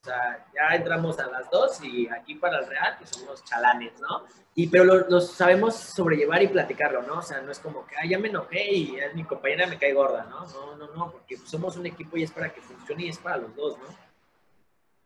[0.00, 3.92] O sea, ya entramos a las dos y aquí para el Real, que somos chalanes,
[4.00, 4.24] ¿no?
[4.54, 7.18] Y, pero lo, lo sabemos sobrellevar y platicarlo, ¿no?
[7.18, 9.92] O sea, no es como que, ah, ya me enojé y mi compañera me cae
[9.92, 10.44] gorda, ¿no?
[10.46, 13.36] No, no, no, porque somos un equipo y es para que funcione y es para
[13.36, 13.84] los dos, ¿no?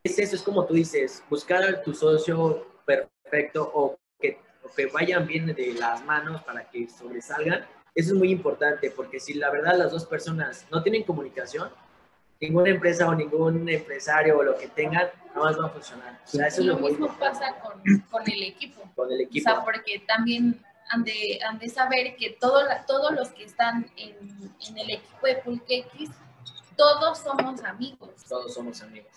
[0.03, 4.87] Es eso, es como tú dices, buscar a tu socio perfecto o que, o que
[4.87, 7.65] vayan bien de las manos para que sobresalgan
[7.95, 11.71] eso es muy importante, porque si la verdad las dos personas no tienen comunicación,
[12.39, 16.21] ninguna empresa o ningún empresario o lo que tengan, no más va a funcionar.
[16.23, 18.83] O sea, eso es lo mismo pasa con, con el equipo.
[18.95, 19.49] con el O equipo.
[19.51, 23.91] sea, porque también han de, han de saber que todo la- todos los que están
[23.97, 24.15] en,
[24.69, 26.11] en el equipo de Pulque X,
[26.77, 28.11] todos somos amigos.
[28.29, 29.11] Todos somos amigos.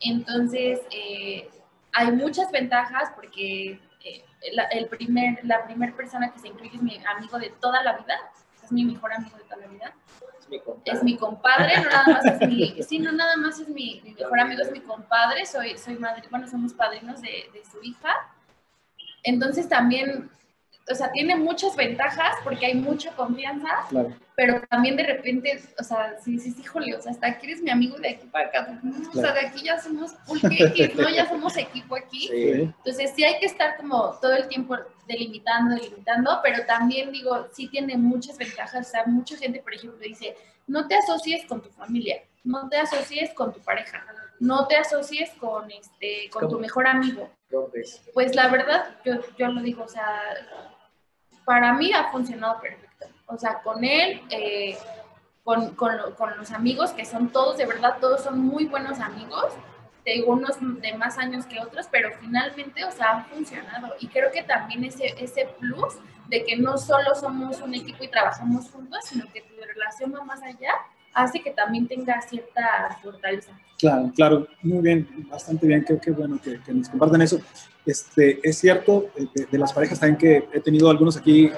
[0.00, 1.48] Entonces, eh,
[1.92, 6.82] hay muchas ventajas porque eh, la, el primer, la primera persona que se incluye es
[6.82, 8.14] mi amigo de toda la vida,
[8.62, 9.94] es mi mejor amigo de toda la vida,
[10.40, 10.92] Es mi compadre.
[10.98, 14.14] es mi compadre, no nada más es mi, sí, no nada más es mi, mi
[14.14, 18.14] mejor amigo, es mi compadre, soy, soy madre, bueno, somos padrinos de, de su hija.
[19.22, 20.30] Entonces también,
[20.90, 24.12] o sea, tiene muchas ventajas porque hay mucha confianza, Claro.
[24.34, 27.62] pero también de repente, o sea, sí, sí, sí, híjole, o sea, hasta aquí eres
[27.62, 30.94] mi amigo de aquí para acá, no, o sea, de aquí ya somos pulque X,
[30.96, 31.08] ¿no?
[31.08, 32.28] Ya somos equipo aquí.
[32.28, 32.50] Sí.
[32.62, 34.76] Entonces sí hay que estar como todo el tiempo
[35.06, 38.86] delimitando, delimitando, pero también digo, sí tiene muchas ventajas.
[38.86, 40.36] O sea, mucha gente, por ejemplo, dice,
[40.66, 44.04] no te asocies con tu familia, no te asocies con tu pareja,
[44.38, 47.28] no te asocies con, este, con tu mejor amigo.
[48.14, 50.16] Pues la verdad, yo, yo lo digo, o sea,
[51.44, 53.06] para mí ha funcionado perfecto.
[53.26, 54.76] O sea, con él, eh,
[55.44, 59.52] con, con, con los amigos, que son todos, de verdad, todos son muy buenos amigos.
[60.04, 63.94] Te unos de más años que otros, pero finalmente, o sea, han funcionado.
[64.00, 65.96] Y creo que también ese, ese plus
[66.28, 70.24] de que no solo somos un equipo y trabajamos juntos, sino que tu relación va
[70.24, 70.72] más allá,
[71.14, 73.52] hace que también tenga cierta fortaleza.
[73.78, 77.40] Claro, claro, muy bien, bastante bien, qué, qué bueno que, que nos compartan eso.
[77.86, 81.50] Este, es cierto, eh, de, de las parejas también que he tenido algunos aquí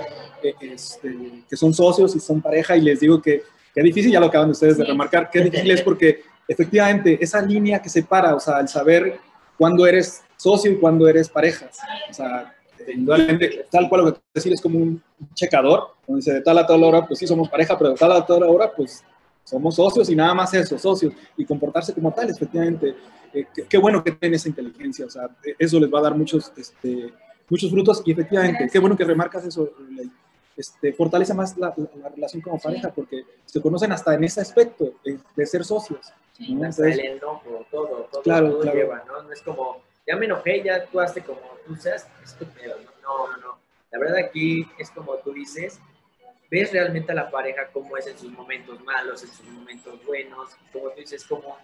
[0.43, 3.43] eh, este, que son socios y son pareja y les digo que
[3.75, 4.91] qué difícil, ya lo acaban de ustedes de Sí.
[4.91, 9.19] remarcar, qué difícil es porque efectivamente esa línea que separa, o sea, el saber
[9.59, 11.71] cuándo eres socio y cuándo eres pareja,
[12.11, 12.55] o sea,
[12.93, 15.03] indudablemente, tal cual lo que decir es como un
[15.35, 18.13] checador, donde dice de tal a tal hora, pues sí somos pareja, pero de tal
[18.13, 19.05] a tal hora, pues
[19.45, 22.95] somos socios y nada más eso, socios, y comportarse como tal, efectivamente.
[23.35, 26.15] Eh, qué, bueno que tienen esa inteligencia, o sea, eh, eso les va a dar
[26.15, 27.13] muchos, este,
[27.49, 29.71] muchos frutos y efectivamente, qué bueno que remarcas eso,
[30.57, 32.65] este, fortalece más la, la- la relación como Sí.
[32.65, 36.13] pareja porque se conocen hasta en ese aspecto de, de ser socios.
[36.37, 36.55] Sí.
[36.55, 36.69] ¿no?
[36.69, 38.77] Hasta el enojo, todo, todo, Claro, todo claro.
[38.79, 39.23] lleva, ¿no?
[39.23, 42.77] No es como, ya me enojé, ya tú hazte como tú seas, es tu pedo,
[43.03, 43.27] ¿no?
[43.29, 43.59] No, no, no.
[43.91, 45.79] La verdad aquí es como tú dices,
[46.53, 50.51] ves realmente a la pareja cómo es en sus momentos malos, en sus momentos buenos,
[50.71, 51.57] como tú dices, como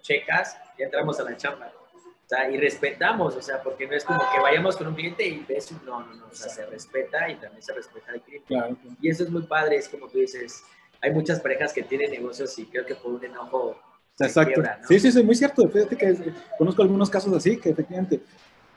[0.00, 1.72] checas y entramos a la chamba.
[1.94, 5.26] O sea, y respetamos, o sea, porque no es como que vayamos con un cliente
[5.26, 8.46] y ves, no, no, no, o sea, se respeta y también se respeta al cliente.
[8.46, 8.76] claro.
[9.00, 10.62] Y eso es muy padre, es como tú dices,
[11.00, 13.76] hay muchas parejas que tienen negocios y creo que por un enojo
[14.14, 14.52] se Exacto.
[14.52, 14.86] quiebra, ¿no?
[14.86, 15.68] Sí, sí, sí, muy cierto.
[15.68, 16.20] Fíjate que es-
[16.56, 18.20] conozco algunos casos así, que efectivamente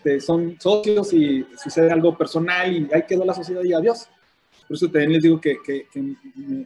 [0.05, 4.07] eh, son socios y sucede algo personal y ahí quedó la sociedad y adiós.
[4.67, 6.15] Por eso también les digo que, que- que me,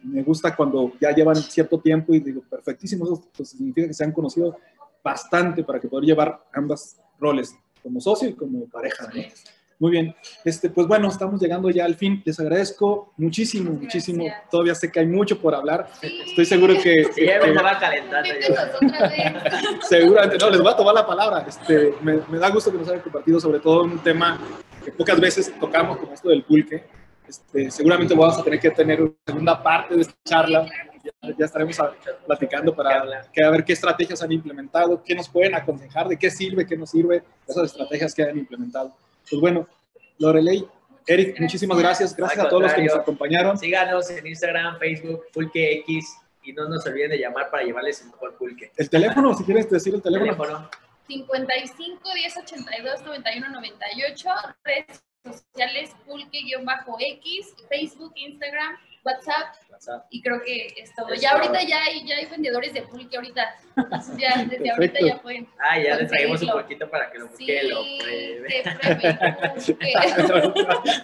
[0.03, 4.03] me gusta cuando ya llevan cierto tiempo y digo, perfectísimo, eso pues, significa que se
[4.03, 4.57] han conocido
[5.03, 9.07] bastante para que poder llevar ambas roles, como socio y como pareja.
[9.13, 9.21] ¿no?
[9.77, 10.15] Muy bien,
[10.45, 12.21] este, pues bueno, estamos llegando ya al fin.
[12.25, 14.23] Les agradezco muchísimo, muchísimo.
[14.23, 14.49] Gracias.
[14.49, 15.89] Todavía sé que hay mucho por hablar.
[16.01, 18.29] Estoy seguro que, Sí, ya que- me estaba calentando.
[18.29, 18.47] vez.
[19.89, 21.45] Seguramente, no, les voy a tomar la palabra.
[21.47, 24.39] Este, me, me da gusto que nos hayan compartido sobre todo un tema
[24.83, 26.83] que pocas veces tocamos, como esto del pulque.
[27.27, 30.65] Este, seguramente vamos a tener que tener una segunda parte de esta charla.
[31.03, 31.93] Ya, ya estaremos a-
[32.25, 36.31] platicando para que, a ver qué estrategias han implementado, qué nos pueden aconsejar, de qué
[36.31, 38.95] sirve, qué no sirve, esas estrategias que han implementado.
[39.29, 39.67] Pues bueno,
[40.17, 40.65] Lorelei,
[41.07, 41.39] Eric, Gracias.
[41.41, 42.15] muchísimas gracias.
[42.15, 43.57] Gracias Al a todos los que nos acompañaron.
[43.57, 48.35] Síganos en Instagram, Facebook, PulqueX y no nos olviden de llamar para llevarles el mejor
[48.37, 48.71] pulque.
[48.75, 50.31] El teléfono, si quieres decir el teléfono.
[50.35, 50.69] Teléfono.
[51.07, 54.29] 55 10 82 91 98,
[54.63, 60.05] redes sociales pulque-x, Facebook, Instagram, WhatsApp, WhatsApp.
[60.09, 61.09] y creo que es todo.
[61.09, 63.55] Es ya ahorita ya hay, ya hay vendedores de pulque ahorita.
[63.77, 65.05] Entonces ya desde ahorita Perfecto.
[65.07, 65.47] ya pueden.
[65.59, 68.63] Ah, ya le traemos un poquito para que lo Sí, busque, lo pruebe.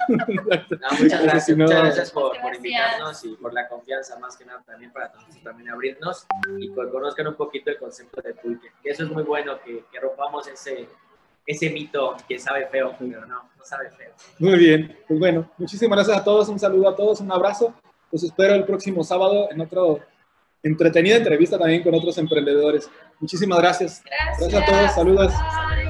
[0.07, 2.57] No, muchas gracias, Si no- muchas gracias por, Muchas por gracias.
[2.57, 6.25] invitarnos y por la confianza, más que nada también para nosotros también abrirnos
[6.57, 8.71] y que conozcan un poquito el concepto de pulque.
[8.81, 10.87] Que eso es muy bueno, que, que rompamos ese,
[11.45, 14.11] ese mito que sabe feo, pero no, no sabe feo.
[14.39, 17.73] Muy bien, pues bueno, muchísimas gracias a todos, un saludo a todos, un abrazo.
[18.11, 19.99] Los espero el próximo sábado en otro
[20.63, 22.89] entretenida entrevista también con otros emprendedores.
[23.19, 24.03] Muchísimas gracias.
[24.03, 24.51] Gracias.
[24.51, 25.33] Gracias a todos, saludos.
[25.33, 25.80] Bye.